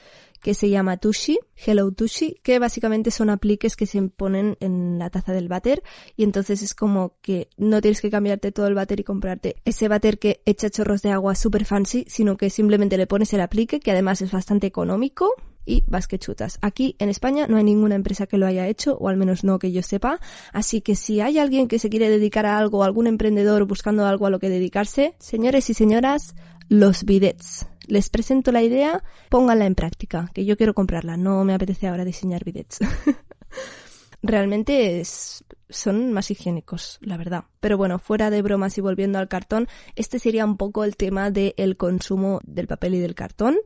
que 0.42 0.54
se 0.54 0.70
llama 0.70 0.98
Tushi, 0.98 1.40
Hello 1.56 1.92
Tushi, 1.92 2.40
que 2.44 2.60
básicamente 2.60 3.12
son 3.12 3.30
apliques 3.30 3.76
que 3.76 3.86
se 3.86 4.02
ponen 4.02 4.58
en 4.60 5.00
la 5.00 5.10
taza 5.10 5.34
del 5.34 5.48
váter 5.48 5.84
y 6.18 6.24
entonces 6.24 6.62
es 6.62 6.74
como 6.74 7.16
que 7.22 7.50
no 7.58 7.82
tienes 7.82 8.02
que 8.02 8.10
cambiarte 8.10 8.52
todo 8.52 8.68
el 8.68 8.74
váter 8.74 9.00
y 9.00 9.04
comprarte 9.04 9.56
ese 9.66 9.88
váter 9.88 10.20
que 10.20 10.42
echa 10.46 10.70
chorros 10.70 11.02
de 11.02 11.12
agua 11.12 11.36
super 11.36 11.66
fancy, 11.66 12.06
sino 12.08 12.38
que 12.38 12.50
simplemente 12.50 12.98
le 12.98 13.08
pones 13.08 13.34
el 13.34 13.42
aplique, 13.42 13.80
que 13.80 13.92
además 13.92 14.22
es 14.22 14.32
bastante 14.32 14.68
económico 14.68 15.34
y 15.66 15.84
vas 15.88 16.08
que 16.08 16.20
chutas. 16.20 16.58
Aquí 16.62 16.96
en 17.00 17.10
España 17.10 17.48
no 17.48 17.58
hay 17.58 17.64
ninguna 17.64 17.96
empresa 17.96 18.28
que 18.28 18.38
lo 18.38 18.48
haya 18.48 18.68
hecho, 18.68 18.98
o 18.98 19.10
al 19.10 19.18
menos 19.18 19.44
no 19.44 19.60
que 19.60 19.72
yo 19.72 19.84
sepa, 19.84 20.20
así 20.54 20.82
que 20.82 20.96
si 20.96 21.22
hay 21.22 21.38
alguien 21.38 21.68
que 21.68 21.80
se 21.80 21.90
quiere 21.90 22.10
dedicar 22.10 22.46
a 22.46 22.58
algo, 22.58 22.84
algún 22.84 23.08
emprendedor 23.08 23.66
buscando 23.66 24.06
algo 24.06 24.26
a 24.26 24.30
lo 24.30 24.40
que 24.40 24.50
dedicarse, 24.50 25.16
señores 25.20 25.70
y 25.70 25.74
señoras, 25.74 26.36
los 26.68 27.04
bidets. 27.04 27.68
Les 27.88 28.10
presento 28.10 28.52
la 28.52 28.62
idea, 28.62 29.04
pónganla 29.30 29.65
en 29.65 29.76
práctica, 29.76 30.30
que 30.34 30.46
yo 30.46 30.58
quiero 30.58 30.74
comprarla, 30.74 31.17
no 31.17 31.44
me 31.44 31.54
apetece 31.54 31.88
ahora 31.88 32.06
diseñar 32.06 32.44
bidets. 32.44 32.80
realmente 34.24 35.00
es, 35.00 35.44
son 35.70 36.13
más 36.13 36.32
higiénicos, 36.32 37.00
la 37.02 37.17
verdad. 37.17 37.46
Pero 37.60 37.78
bueno, 37.78 38.00
fuera 38.00 38.30
de 38.30 38.41
bromas 38.41 38.78
y 38.78 38.82
volviendo 38.82 39.20
al 39.20 39.28
cartón, 39.28 39.67
este 39.96 40.20
sería 40.20 40.46
un 40.46 40.58
poco 40.58 40.84
el 40.84 40.96
tema 40.96 41.32
del 41.32 41.78
consumo 41.78 42.39
del 42.44 42.67
papel 42.67 42.96
y 42.96 43.00
del 43.00 43.15
cartón. 43.15 43.58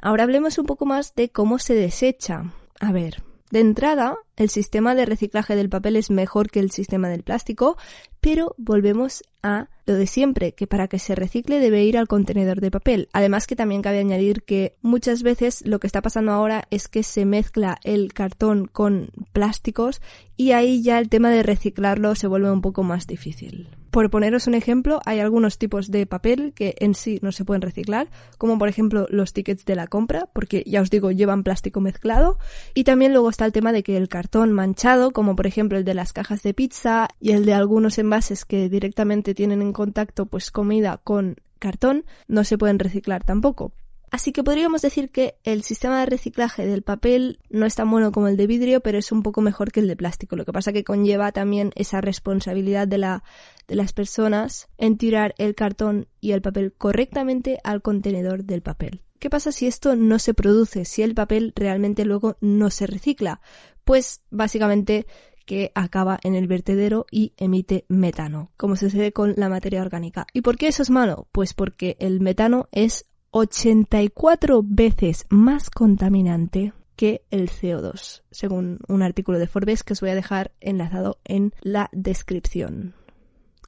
Ahora 0.00 0.24
hablemos 0.24 0.58
un 0.58 0.66
poco 0.66 0.86
más 0.86 1.14
de 1.14 1.30
cómo 1.30 1.58
se 1.58 1.74
desecha. 1.74 2.52
A 2.80 2.92
ver, 2.92 3.22
de 3.50 3.60
entrada, 3.60 4.16
el 4.36 4.48
sistema 4.48 4.94
de 4.94 5.06
reciclaje 5.06 5.56
del 5.56 5.68
papel 5.68 5.96
es 5.96 6.10
mejor 6.10 6.50
que 6.50 6.60
el 6.60 6.70
sistema 6.70 7.08
del 7.08 7.24
plástico, 7.24 7.76
pero 8.20 8.54
volvemos 8.58 9.22
a 9.42 9.68
lo 9.86 9.94
de 9.94 10.06
siempre, 10.06 10.52
que 10.52 10.68
para 10.68 10.86
que 10.86 11.00
se 11.00 11.16
recicle 11.16 11.58
debe 11.58 11.82
ir 11.82 11.98
al 11.98 12.06
contenedor 12.06 12.60
de 12.60 12.70
papel. 12.70 13.08
Además 13.12 13.48
que 13.48 13.56
también 13.56 13.82
cabe 13.82 13.98
añadir 13.98 14.44
que 14.44 14.76
muchas 14.82 15.24
veces 15.24 15.66
lo 15.66 15.80
que 15.80 15.88
está 15.88 16.00
pasando 16.00 16.30
ahora 16.32 16.64
es 16.70 16.86
que 16.86 17.02
se 17.02 17.24
mezcla 17.24 17.78
el 17.82 18.12
cartón 18.12 18.66
con 18.66 19.10
plásticos 19.32 20.00
y 20.36 20.52
ahí 20.52 20.82
ya 20.82 20.98
el 20.98 21.08
tema 21.08 21.30
de 21.30 21.42
reciclarlo 21.42 22.14
se 22.14 22.28
vuelve 22.28 22.52
un 22.52 22.60
poco 22.60 22.84
más 22.84 23.06
difícil. 23.06 23.68
Por 23.90 24.08
poneros 24.08 24.46
un 24.46 24.54
ejemplo, 24.54 25.00
hay 25.04 25.18
algunos 25.18 25.58
tipos 25.58 25.90
de 25.90 26.06
papel 26.06 26.52
que 26.54 26.76
en 26.78 26.94
sí 26.94 27.18
no 27.22 27.32
se 27.32 27.44
pueden 27.44 27.60
reciclar, 27.60 28.08
como 28.38 28.56
por 28.56 28.68
ejemplo 28.68 29.06
los 29.10 29.32
tickets 29.32 29.64
de 29.64 29.74
la 29.74 29.88
compra, 29.88 30.28
porque 30.32 30.62
ya 30.64 30.80
os 30.80 30.90
digo, 30.90 31.10
llevan 31.10 31.42
plástico 31.42 31.80
mezclado. 31.80 32.38
Y 32.72 32.84
también 32.84 33.12
luego 33.12 33.30
está 33.30 33.46
el 33.46 33.52
tema 33.52 33.72
de 33.72 33.82
que 33.82 33.96
el 33.96 34.08
cartón 34.08 34.52
manchado, 34.52 35.10
como 35.10 35.34
por 35.34 35.48
ejemplo 35.48 35.76
el 35.76 35.84
de 35.84 35.94
las 35.94 36.12
cajas 36.12 36.42
de 36.42 36.54
pizza 36.54 37.08
y 37.18 37.32
el 37.32 37.44
de 37.44 37.54
algunos 37.54 37.98
envases 37.98 38.44
que 38.44 38.68
directamente 38.68 39.34
tienen 39.34 39.60
en 39.60 39.72
contacto 39.72 40.26
pues 40.26 40.52
comida 40.52 41.00
con 41.02 41.36
cartón, 41.58 42.04
no 42.28 42.44
se 42.44 42.58
pueden 42.58 42.78
reciclar 42.78 43.24
tampoco. 43.24 43.72
Así 44.10 44.32
que 44.32 44.42
podríamos 44.42 44.82
decir 44.82 45.10
que 45.10 45.36
el 45.44 45.62
sistema 45.62 46.00
de 46.00 46.06
reciclaje 46.06 46.66
del 46.66 46.82
papel 46.82 47.38
no 47.48 47.64
es 47.64 47.76
tan 47.76 47.90
bueno 47.90 48.10
como 48.10 48.26
el 48.26 48.36
de 48.36 48.48
vidrio, 48.48 48.80
pero 48.80 48.98
es 48.98 49.12
un 49.12 49.22
poco 49.22 49.40
mejor 49.40 49.70
que 49.70 49.80
el 49.80 49.86
de 49.86 49.96
plástico. 49.96 50.34
Lo 50.34 50.44
que 50.44 50.52
pasa 50.52 50.72
que 50.72 50.82
conlleva 50.82 51.30
también 51.30 51.70
esa 51.76 52.00
responsabilidad 52.00 52.88
de, 52.88 52.98
de 53.68 53.74
las 53.76 53.92
personas 53.92 54.68
en 54.78 54.98
tirar 54.98 55.34
el 55.38 55.54
cartón 55.54 56.08
y 56.20 56.32
el 56.32 56.42
papel 56.42 56.72
correctamente 56.72 57.58
al 57.62 57.82
contenedor 57.82 58.44
del 58.44 58.62
papel. 58.62 59.02
¿Qué 59.20 59.30
pasa 59.30 59.52
si 59.52 59.66
esto 59.66 59.94
no 59.94 60.18
se 60.18 60.34
produce? 60.34 60.84
Si 60.84 61.02
el 61.02 61.14
papel 61.14 61.52
realmente 61.54 62.04
luego 62.04 62.36
no 62.40 62.70
se 62.70 62.86
recicla? 62.86 63.40
Pues 63.84 64.22
básicamente 64.30 65.06
que 65.44 65.72
acaba 65.74 66.18
en 66.22 66.34
el 66.34 66.46
vertedero 66.46 67.06
y 67.10 67.34
emite 67.36 67.84
metano, 67.88 68.52
como 68.56 68.76
sucede 68.76 69.12
con 69.12 69.34
la 69.36 69.48
materia 69.48 69.82
orgánica. 69.82 70.26
¿Y 70.32 70.42
por 70.42 70.56
qué 70.56 70.68
eso 70.68 70.82
es 70.82 70.90
malo? 70.90 71.28
Pues 71.32 71.54
porque 71.54 71.96
el 71.98 72.20
metano 72.20 72.68
es 72.72 73.09
84 73.32 74.62
veces 74.64 75.26
más 75.28 75.70
contaminante 75.70 76.72
que 76.96 77.22
el 77.30 77.48
CO2, 77.48 78.22
según 78.30 78.80
un 78.88 79.02
artículo 79.02 79.38
de 79.38 79.46
Forbes 79.46 79.84
que 79.84 79.92
os 79.92 80.00
voy 80.00 80.10
a 80.10 80.14
dejar 80.14 80.52
enlazado 80.60 81.18
en 81.24 81.54
la 81.62 81.88
descripción. 81.92 82.94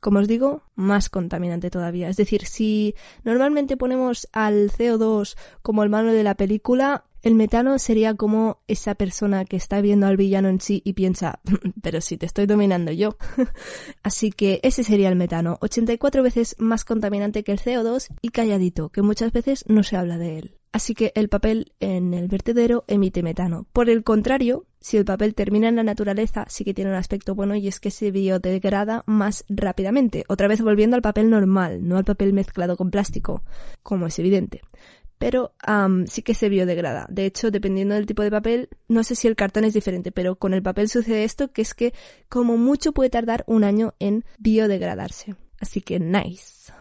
Como 0.01 0.19
os 0.19 0.27
digo, 0.27 0.65
más 0.75 1.09
contaminante 1.09 1.71
todavía. 1.71 2.09
Es 2.09 2.17
decir, 2.17 2.45
si 2.45 2.97
normalmente 3.23 3.77
ponemos 3.77 4.29
al 4.33 4.71
CO2 4.71 5.37
como 5.63 5.85
el 5.85 5.91
malo 5.91 6.13
de 6.13 6.25
la 6.25 6.35
película, 6.35 7.05
el 7.23 7.35
metano 7.35 7.79
sería 7.79 8.15
como 8.15 8.63
esa 8.67 8.95
persona 8.95 9.45
que 9.45 9.57
está 9.57 9.81
viendo 9.81 10.07
al 10.07 10.17
villano 10.17 10.49
en 10.49 10.61
sí 10.61 10.83
y 10.85 10.95
piensa, 10.95 11.41
pero 11.83 12.01
si 12.01 12.17
te 12.17 12.27
estoy 12.27 12.47
dominando 12.47 12.93
yo. 12.93 13.17
Así 14.03 14.31
que 14.31 14.61
ese 14.63 14.83
sería 14.83 15.09
el 15.09 15.17
metano, 15.17 15.59
84 15.61 16.23
veces 16.23 16.57
más 16.59 16.85
contaminante 16.85 17.45
que 17.45 17.53
el 17.53 17.61
CO2 17.61 18.09
y 18.21 18.31
calladito, 18.31 18.89
que 18.89 19.03
muchas 19.03 19.33
veces 19.33 19.65
no 19.69 19.83
se 19.83 19.97
habla 19.97 20.19
de 20.19 20.39
él. 20.39 20.57
Así 20.73 20.95
que 20.95 21.13
el 21.15 21.29
papel 21.29 21.73
en 21.81 22.15
el 22.15 22.29
vertedero 22.29 22.85
emite 22.89 23.23
metano. 23.23 23.67
Por 23.75 23.91
el 23.91 24.03
contrario, 24.03 24.65
si 24.81 24.97
el 24.97 25.05
papel 25.05 25.35
termina 25.35 25.69
en 25.69 25.77
la 25.77 25.83
naturaleza, 25.83 26.47
sí 26.49 26.65
que 26.65 26.73
tiene 26.73 26.91
un 26.91 26.97
aspecto 26.97 27.35
bueno 27.35 27.55
y 27.55 27.69
es 27.69 27.79
que 27.79 27.91
se 27.91 28.11
biodegrada 28.11 29.05
más 29.07 29.45
rápidamente. 29.51 30.25
Otra 30.29 30.49
vez 30.49 30.63
volviendo 30.63 30.97
al 30.97 31.03
papel 31.03 31.29
normal, 31.29 31.87
no 31.87 31.99
al 31.99 32.05
papel 32.05 32.33
mezclado 32.33 32.79
con 32.79 32.91
plástico, 32.91 33.43
como 33.83 34.07
es 34.07 34.19
evidente 34.19 34.63
pero 35.23 35.53
sí 36.09 36.23
que 36.23 36.35
se 36.35 36.49
biodegrada. 36.49 37.07
De 37.09 37.27
hecho, 37.27 37.53
dependiendo 37.53 37.95
del 37.95 38.07
tipo 38.07 38.25
de 38.25 38.31
papel, 38.33 38.69
no 38.89 39.05
sé 39.05 39.15
si 39.15 39.29
el 39.29 39.37
cartón 39.37 39.63
es 39.63 39.73
diferente, 39.73 40.11
pero 40.11 40.35
con 40.35 40.53
el 40.53 40.65
papel 40.65 40.89
sucede 40.89 41.23
esto, 41.23 41.53
que 41.53 41.63
es 41.63 41.75
que 41.75 41.95
como 42.29 42.57
mucho 42.57 42.91
puede 42.91 43.09
tardar 43.09 43.45
un 43.47 43.63
año 43.63 43.95
en 44.01 44.25
biodegradarse. 44.41 45.37
Así 45.61 45.81
que 45.81 46.01
nice. 46.01 46.73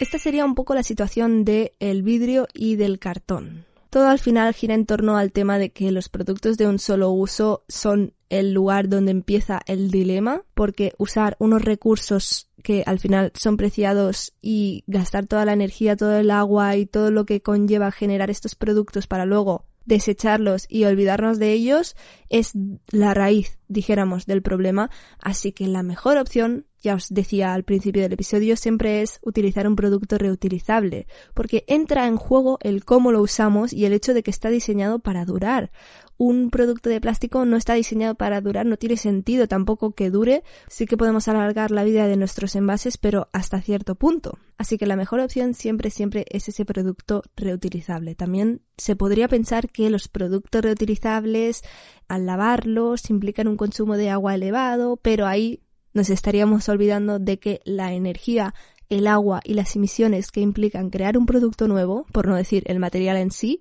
Esta 0.00 0.18
sería 0.18 0.44
un 0.44 0.56
poco 0.56 0.74
la 0.74 0.82
situación 0.82 1.44
del 1.44 1.74
el 1.78 2.02
vidrio 2.02 2.48
y 2.54 2.74
del 2.74 2.98
cartón. 2.98 3.66
Todo 3.90 4.08
al 4.08 4.18
final 4.18 4.52
gira 4.54 4.74
en 4.74 4.86
torno 4.86 5.16
al 5.16 5.32
tema 5.32 5.58
de 5.58 5.70
que 5.70 5.90
los 5.92 6.08
productos 6.08 6.58
de 6.58 6.66
un 6.66 6.78
solo 6.78 7.10
uso 7.10 7.64
son 7.68 8.14
el 8.28 8.52
lugar 8.52 8.88
donde 8.88 9.10
empieza 9.10 9.60
el 9.66 9.90
dilema, 9.90 10.42
porque 10.54 10.92
usar 10.98 11.36
unos 11.38 11.62
recursos 11.62 12.50
que 12.62 12.82
al 12.86 12.98
final 12.98 13.32
son 13.34 13.56
preciados 13.56 14.34
y 14.42 14.84
gastar 14.86 15.26
toda 15.26 15.44
la 15.44 15.54
energía, 15.54 15.96
todo 15.96 16.18
el 16.18 16.30
agua 16.30 16.76
y 16.76 16.84
todo 16.84 17.10
lo 17.10 17.24
que 17.24 17.40
conlleva 17.40 17.90
generar 17.90 18.30
estos 18.30 18.54
productos 18.54 19.06
para 19.06 19.24
luego 19.24 19.64
desecharlos 19.88 20.66
y 20.68 20.84
olvidarnos 20.84 21.38
de 21.38 21.52
ellos 21.52 21.96
es 22.28 22.52
la 22.90 23.14
raíz, 23.14 23.58
dijéramos, 23.68 24.26
del 24.26 24.42
problema. 24.42 24.90
Así 25.18 25.52
que 25.52 25.66
la 25.66 25.82
mejor 25.82 26.18
opción, 26.18 26.66
ya 26.82 26.94
os 26.94 27.08
decía 27.08 27.54
al 27.54 27.64
principio 27.64 28.02
del 28.02 28.12
episodio, 28.12 28.56
siempre 28.56 29.02
es 29.02 29.18
utilizar 29.22 29.66
un 29.66 29.76
producto 29.76 30.18
reutilizable, 30.18 31.06
porque 31.34 31.64
entra 31.66 32.06
en 32.06 32.16
juego 32.16 32.58
el 32.62 32.84
cómo 32.84 33.12
lo 33.12 33.20
usamos 33.20 33.72
y 33.72 33.84
el 33.84 33.92
hecho 33.92 34.14
de 34.14 34.22
que 34.22 34.30
está 34.30 34.48
diseñado 34.50 34.98
para 34.98 35.24
durar 35.24 35.70
un 36.18 36.50
producto 36.50 36.90
de 36.90 37.00
plástico 37.00 37.44
no 37.44 37.56
está 37.56 37.74
diseñado 37.74 38.16
para 38.16 38.40
durar, 38.40 38.66
no 38.66 38.76
tiene 38.76 38.96
sentido 38.96 39.46
tampoco 39.46 39.92
que 39.92 40.10
dure. 40.10 40.42
Sí 40.66 40.84
que 40.84 40.96
podemos 40.96 41.28
alargar 41.28 41.70
la 41.70 41.84
vida 41.84 42.08
de 42.08 42.16
nuestros 42.16 42.56
envases, 42.56 42.98
pero 42.98 43.28
hasta 43.32 43.62
cierto 43.62 43.94
punto. 43.94 44.36
Así 44.58 44.76
que 44.76 44.86
la 44.86 44.96
mejor 44.96 45.20
opción 45.20 45.54
siempre, 45.54 45.90
siempre 45.90 46.26
es 46.28 46.48
ese 46.48 46.64
producto 46.64 47.22
reutilizable. 47.36 48.16
También 48.16 48.62
se 48.76 48.96
podría 48.96 49.28
pensar 49.28 49.70
que 49.70 49.88
los 49.90 50.08
productos 50.08 50.60
reutilizables, 50.62 51.62
al 52.08 52.26
lavarlos, 52.26 53.10
implican 53.10 53.46
un 53.46 53.56
consumo 53.56 53.96
de 53.96 54.10
agua 54.10 54.34
elevado, 54.34 54.96
pero 54.96 55.24
ahí 55.24 55.62
nos 55.94 56.10
estaríamos 56.10 56.68
olvidando 56.68 57.18
de 57.18 57.38
que 57.38 57.60
la 57.64 57.92
energía 57.92 58.54
el 58.88 59.06
agua 59.06 59.40
y 59.44 59.54
las 59.54 59.76
emisiones 59.76 60.30
que 60.30 60.40
implican 60.40 60.90
crear 60.90 61.18
un 61.18 61.26
producto 61.26 61.68
nuevo, 61.68 62.06
por 62.12 62.26
no 62.26 62.36
decir 62.36 62.62
el 62.66 62.78
material 62.78 63.16
en 63.16 63.30
sí, 63.30 63.60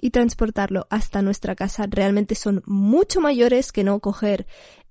y 0.00 0.10
transportarlo 0.10 0.86
hasta 0.90 1.22
nuestra 1.22 1.54
casa 1.54 1.86
realmente 1.88 2.34
son 2.34 2.62
mucho 2.66 3.20
mayores 3.20 3.72
que 3.72 3.84
no 3.84 4.00
coger 4.00 4.46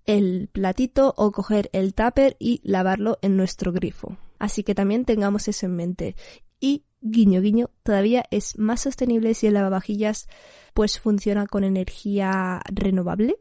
el 0.06 0.50
platito 0.52 1.13
o 1.18 1.32
coger 1.32 1.70
el 1.74 1.94
tupper 1.94 2.36
y 2.39 2.62
lavarlo 2.63 3.18
en 3.22 3.38
nuestro 3.38 3.72
grifo. 3.72 4.18
Así 4.38 4.63
que 4.63 4.76
también 4.76 5.06
tengamos 5.06 5.48
eso 5.48 5.65
en 5.65 5.76
mente. 5.76 6.15
Y 6.60 6.84
guiño 7.02 7.42
guiño, 7.42 7.70
todavía 7.84 8.26
es 8.32 8.58
más 8.58 8.82
sostenible 8.82 9.34
si 9.34 9.48
el 9.48 9.54
lavavajillas 9.54 10.28
pues 10.74 11.00
funciona 11.00 11.48
con 11.48 11.63
energía 11.63 12.62
renovable, 12.72 13.38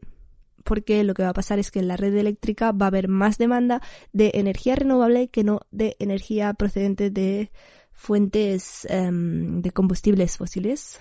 porque 0.63 1.03
lo 1.03 1.13
que 1.13 1.23
va 1.23 1.29
a 1.29 1.33
pasar 1.33 1.59
es 1.59 1.71
que 1.71 1.79
en 1.79 1.87
la 1.87 1.97
red 1.97 2.15
eléctrica 2.15 2.71
va 2.71 2.85
a 2.85 2.87
haber 2.87 3.07
más 3.07 3.37
demanda 3.37 3.81
de 4.13 4.31
energía 4.35 4.75
renovable 4.75 5.29
que 5.29 5.43
no 5.43 5.61
de 5.71 5.95
energía 5.99 6.53
procedente 6.53 7.09
de 7.09 7.51
fuentes 7.91 8.87
em, 8.89 9.61
de 9.61 9.71
combustibles 9.71 10.37
fósiles. 10.37 10.99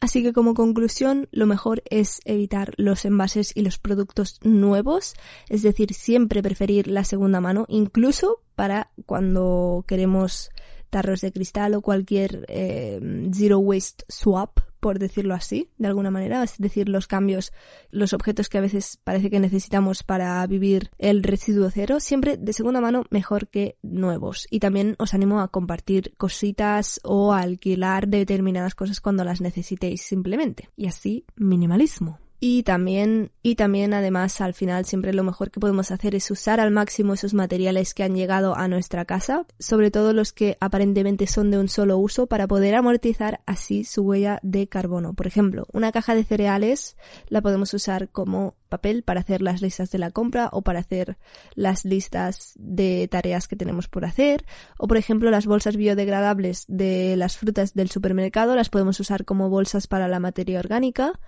Así 0.00 0.22
que 0.22 0.32
como 0.32 0.54
conclusión, 0.54 1.28
lo 1.32 1.46
mejor 1.46 1.82
es 1.88 2.20
evitar 2.24 2.74
los 2.76 3.04
envases 3.04 3.52
y 3.54 3.62
los 3.62 3.78
productos 3.78 4.38
nuevos, 4.42 5.14
es 5.48 5.62
decir, 5.62 5.94
siempre 5.94 6.42
preferir 6.42 6.88
la 6.88 7.04
segunda 7.04 7.40
mano, 7.40 7.64
incluso 7.68 8.42
para 8.54 8.90
cuando 9.06 9.84
queremos 9.86 10.50
tarros 10.90 11.22
de 11.22 11.32
cristal 11.32 11.74
o 11.74 11.80
cualquier 11.80 12.44
eh, 12.48 13.00
zero 13.32 13.58
waste 13.58 14.04
swap, 14.08 14.60
por 14.84 14.98
decirlo 14.98 15.32
así, 15.32 15.70
de 15.78 15.88
alguna 15.88 16.10
manera, 16.10 16.42
es 16.42 16.58
decir, 16.58 16.90
los 16.90 17.06
cambios, 17.06 17.54
los 17.90 18.12
objetos 18.12 18.50
que 18.50 18.58
a 18.58 18.60
veces 18.60 18.98
parece 19.02 19.30
que 19.30 19.40
necesitamos 19.40 20.02
para 20.02 20.46
vivir 20.46 20.90
el 20.98 21.22
residuo 21.22 21.70
cero, 21.70 22.00
siempre 22.00 22.36
de 22.36 22.52
segunda 22.52 22.82
mano 22.82 23.04
mejor 23.08 23.48
que 23.48 23.78
nuevos. 23.80 24.46
Y 24.50 24.60
también 24.60 24.94
os 24.98 25.14
animo 25.14 25.40
a 25.40 25.48
compartir 25.48 26.12
cositas 26.18 27.00
o 27.02 27.32
a 27.32 27.40
alquilar 27.40 28.08
determinadas 28.08 28.74
cosas 28.74 29.00
cuando 29.00 29.24
las 29.24 29.40
necesitéis 29.40 30.02
simplemente. 30.02 30.68
Y 30.76 30.86
así, 30.86 31.24
minimalismo. 31.34 32.18
Y 32.46 32.62
también, 32.62 33.30
y 33.42 33.54
también 33.54 33.94
además 33.94 34.42
al 34.42 34.52
final 34.52 34.84
siempre 34.84 35.14
lo 35.14 35.24
mejor 35.24 35.50
que 35.50 35.60
podemos 35.60 35.90
hacer 35.90 36.14
es 36.14 36.30
usar 36.30 36.60
al 36.60 36.70
máximo 36.70 37.14
esos 37.14 37.32
materiales 37.32 37.94
que 37.94 38.02
han 38.02 38.14
llegado 38.14 38.54
a 38.54 38.68
nuestra 38.68 39.06
casa, 39.06 39.46
sobre 39.58 39.90
todo 39.90 40.12
los 40.12 40.34
que 40.34 40.58
aparentemente 40.60 41.26
son 41.26 41.50
de 41.50 41.56
un 41.56 41.70
solo 41.70 41.96
uso 41.96 42.26
para 42.26 42.46
poder 42.46 42.74
amortizar 42.74 43.40
así 43.46 43.84
su 43.84 44.02
huella 44.02 44.40
de 44.42 44.68
carbono. 44.68 45.14
Por 45.14 45.26
ejemplo, 45.26 45.66
una 45.72 45.90
caja 45.90 46.14
de 46.14 46.22
cereales 46.22 46.98
la 47.28 47.40
podemos 47.40 47.72
usar 47.72 48.10
como 48.10 48.56
papel 48.68 49.04
para 49.04 49.20
hacer 49.20 49.40
las 49.40 49.62
listas 49.62 49.90
de 49.90 50.00
la 50.00 50.10
compra 50.10 50.50
o 50.52 50.60
para 50.60 50.80
hacer 50.80 51.16
las 51.54 51.86
listas 51.86 52.52
de 52.56 53.08
tareas 53.08 53.48
que 53.48 53.56
tenemos 53.56 53.88
por 53.88 54.04
hacer. 54.04 54.44
O 54.76 54.86
por 54.86 54.98
ejemplo, 54.98 55.30
las 55.30 55.46
bolsas 55.46 55.78
biodegradables 55.78 56.66
de 56.68 57.16
las 57.16 57.38
frutas 57.38 57.72
del 57.72 57.88
supermercado 57.88 58.54
las 58.54 58.68
podemos 58.68 59.00
usar 59.00 59.24
como 59.24 59.48
bolsas 59.48 59.86
para 59.86 60.08
la 60.08 60.20
materia 60.20 60.58
orgánica, 60.58 61.18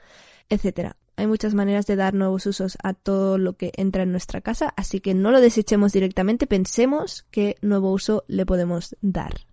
etcétera 0.50 0.98
hay 1.16 1.26
muchas 1.26 1.54
maneras 1.54 1.86
de 1.86 1.96
dar 1.96 2.14
nuevos 2.14 2.46
usos 2.46 2.76
a 2.82 2.92
todo 2.94 3.38
lo 3.38 3.54
que 3.54 3.72
entra 3.76 4.02
en 4.02 4.12
nuestra 4.12 4.40
casa, 4.40 4.72
así 4.76 5.00
que 5.00 5.14
no 5.14 5.30
lo 5.30 5.40
desechemos 5.40 5.92
directamente, 5.92 6.46
pensemos 6.46 7.26
qué 7.30 7.56
nuevo 7.62 7.92
uso 7.92 8.24
le 8.28 8.46
podemos 8.46 8.96
dar. 9.00 9.46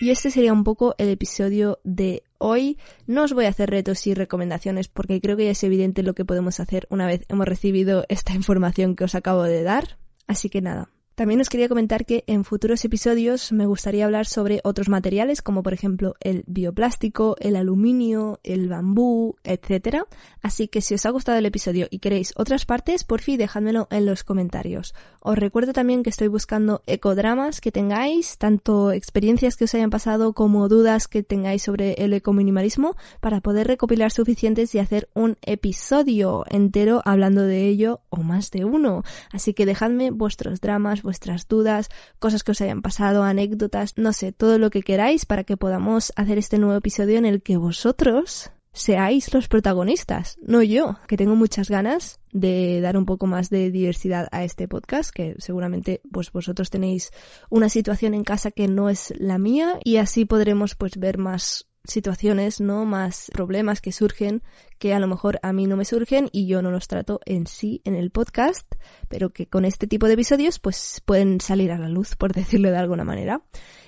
Y 0.00 0.10
este 0.10 0.32
sería 0.32 0.52
un 0.52 0.64
poco 0.64 0.96
el 0.98 1.08
episodio 1.10 1.78
de 1.84 2.24
hoy. 2.38 2.76
No 3.06 3.22
os 3.22 3.32
voy 3.34 3.44
a 3.44 3.50
hacer 3.50 3.70
retos 3.70 4.04
y 4.08 4.14
recomendaciones 4.14 4.88
porque 4.88 5.20
creo 5.20 5.36
que 5.36 5.44
ya 5.44 5.52
es 5.52 5.62
evidente 5.62 6.02
lo 6.02 6.14
que 6.14 6.24
podemos 6.24 6.58
hacer 6.58 6.88
una 6.90 7.06
vez 7.06 7.24
hemos 7.28 7.46
recibido 7.46 8.04
esta 8.08 8.34
información 8.34 8.96
que 8.96 9.04
os 9.04 9.14
acabo 9.14 9.44
de 9.44 9.62
dar. 9.62 9.98
Así 10.26 10.50
que 10.50 10.60
nada, 10.60 10.90
también 11.14 11.40
os 11.40 11.48
quería 11.48 11.68
comentar 11.68 12.06
que 12.06 12.24
en 12.26 12.44
futuros 12.44 12.84
episodios 12.84 13.52
me 13.52 13.66
gustaría 13.66 14.04
hablar 14.04 14.26
sobre 14.26 14.60
otros 14.64 14.88
materiales 14.88 15.42
como 15.42 15.62
por 15.62 15.74
ejemplo 15.74 16.14
el 16.20 16.44
bioplástico, 16.46 17.36
el 17.40 17.56
aluminio, 17.56 18.40
el 18.42 18.68
bambú, 18.68 19.36
etc. 19.44 20.04
Así 20.40 20.68
que 20.68 20.80
si 20.80 20.94
os 20.94 21.06
ha 21.06 21.10
gustado 21.10 21.38
el 21.38 21.46
episodio 21.46 21.86
y 21.90 21.98
queréis 21.98 22.32
otras 22.36 22.64
partes, 22.64 23.04
por 23.04 23.20
fin 23.20 23.38
dejádmelo 23.38 23.88
en 23.90 24.06
los 24.06 24.24
comentarios. 24.24 24.94
Os 25.20 25.38
recuerdo 25.38 25.72
también 25.72 26.02
que 26.02 26.10
estoy 26.10 26.28
buscando 26.28 26.82
ecodramas 26.86 27.60
que 27.60 27.72
tengáis, 27.72 28.38
tanto 28.38 28.92
experiencias 28.92 29.56
que 29.56 29.64
os 29.64 29.74
hayan 29.74 29.90
pasado 29.90 30.32
como 30.32 30.68
dudas 30.68 31.08
que 31.08 31.22
tengáis 31.22 31.62
sobre 31.62 31.92
el 31.94 32.12
ecominimalismo 32.12 32.96
para 33.20 33.40
poder 33.40 33.66
recopilar 33.66 34.10
suficientes 34.10 34.74
y 34.74 34.78
hacer 34.78 35.08
un 35.14 35.36
episodio 35.42 36.44
entero 36.48 37.02
hablando 37.04 37.42
de 37.42 37.68
ello 37.68 38.00
o 38.10 38.22
más 38.22 38.50
de 38.50 38.64
uno. 38.64 39.02
Así 39.30 39.54
que 39.54 39.66
dejadme 39.66 40.10
vuestros 40.10 40.60
dramas, 40.60 41.01
vuestras 41.02 41.48
dudas, 41.48 41.88
cosas 42.18 42.42
que 42.42 42.52
os 42.52 42.60
hayan 42.60 42.82
pasado, 42.82 43.24
anécdotas, 43.24 43.94
no 43.96 44.12
sé, 44.12 44.32
todo 44.32 44.58
lo 44.58 44.70
que 44.70 44.82
queráis 44.82 45.26
para 45.26 45.44
que 45.44 45.56
podamos 45.56 46.12
hacer 46.16 46.38
este 46.38 46.58
nuevo 46.58 46.76
episodio 46.76 47.18
en 47.18 47.26
el 47.26 47.42
que 47.42 47.56
vosotros 47.56 48.50
seáis 48.72 49.32
los 49.34 49.48
protagonistas, 49.48 50.38
no 50.40 50.62
yo, 50.62 50.96
que 51.06 51.16
tengo 51.16 51.36
muchas 51.36 51.68
ganas 51.68 52.20
de 52.32 52.80
dar 52.80 52.96
un 52.96 53.04
poco 53.04 53.26
más 53.26 53.50
de 53.50 53.70
diversidad 53.70 54.28
a 54.32 54.44
este 54.44 54.66
podcast, 54.66 55.10
que 55.10 55.34
seguramente 55.38 56.00
pues 56.10 56.32
vosotros 56.32 56.70
tenéis 56.70 57.10
una 57.50 57.68
situación 57.68 58.14
en 58.14 58.24
casa 58.24 58.50
que 58.50 58.68
no 58.68 58.88
es 58.88 59.12
la 59.18 59.38
mía 59.38 59.78
y 59.84 59.96
así 59.96 60.24
podremos 60.24 60.74
pues 60.74 60.96
ver 60.96 61.18
más 61.18 61.66
situaciones, 61.84 62.60
¿no? 62.60 62.84
Más 62.84 63.30
problemas 63.32 63.80
que 63.80 63.92
surgen 63.92 64.42
que 64.78 64.94
a 64.94 64.98
lo 64.98 65.06
mejor 65.06 65.38
a 65.42 65.52
mí 65.52 65.66
no 65.66 65.76
me 65.76 65.84
surgen 65.84 66.28
y 66.32 66.46
yo 66.46 66.62
no 66.62 66.70
los 66.70 66.88
trato 66.88 67.20
en 67.24 67.46
sí 67.46 67.80
en 67.84 67.94
el 67.94 68.10
podcast, 68.10 68.66
pero 69.08 69.30
que 69.30 69.46
con 69.46 69.64
este 69.64 69.86
tipo 69.86 70.06
de 70.06 70.14
episodios 70.14 70.58
pues 70.58 71.02
pueden 71.04 71.40
salir 71.40 71.72
a 71.72 71.78
la 71.78 71.88
luz, 71.88 72.16
por 72.16 72.32
decirlo 72.34 72.70
de 72.70 72.78
alguna 72.78 73.04
manera. 73.04 73.42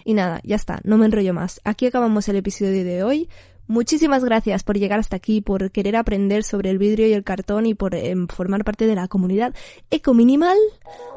Y 0.04 0.14
nada, 0.14 0.40
ya 0.44 0.56
está, 0.56 0.80
no 0.84 0.98
me 0.98 1.06
enrollo 1.06 1.34
más. 1.34 1.60
Aquí 1.64 1.86
acabamos 1.86 2.28
el 2.28 2.36
episodio 2.36 2.84
de 2.84 3.02
hoy. 3.02 3.28
Muchísimas 3.66 4.24
gracias 4.24 4.62
por 4.62 4.78
llegar 4.78 4.98
hasta 4.98 5.16
aquí, 5.16 5.40
por 5.40 5.70
querer 5.70 5.96
aprender 5.96 6.44
sobre 6.44 6.68
el 6.68 6.78
vidrio 6.78 7.08
y 7.08 7.14
el 7.14 7.24
cartón 7.24 7.64
y 7.64 7.74
por 7.74 7.94
em, 7.94 8.28
formar 8.28 8.62
parte 8.62 8.86
de 8.86 8.94
la 8.94 9.08
comunidad 9.08 9.54
Eco 9.90 10.12
Minimal. 10.12 10.58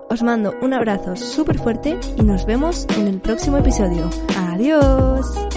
Os 0.10 0.24
mando 0.24 0.54
un 0.62 0.74
abrazo 0.74 1.18
súper 1.18 1.60
fuerte 1.60 2.00
y 2.18 2.24
nos 2.24 2.46
vemos 2.46 2.88
en 2.98 3.08
el 3.08 3.20
próximo 3.20 3.58
episodio. 3.58 4.10
Adiós. 4.38 5.57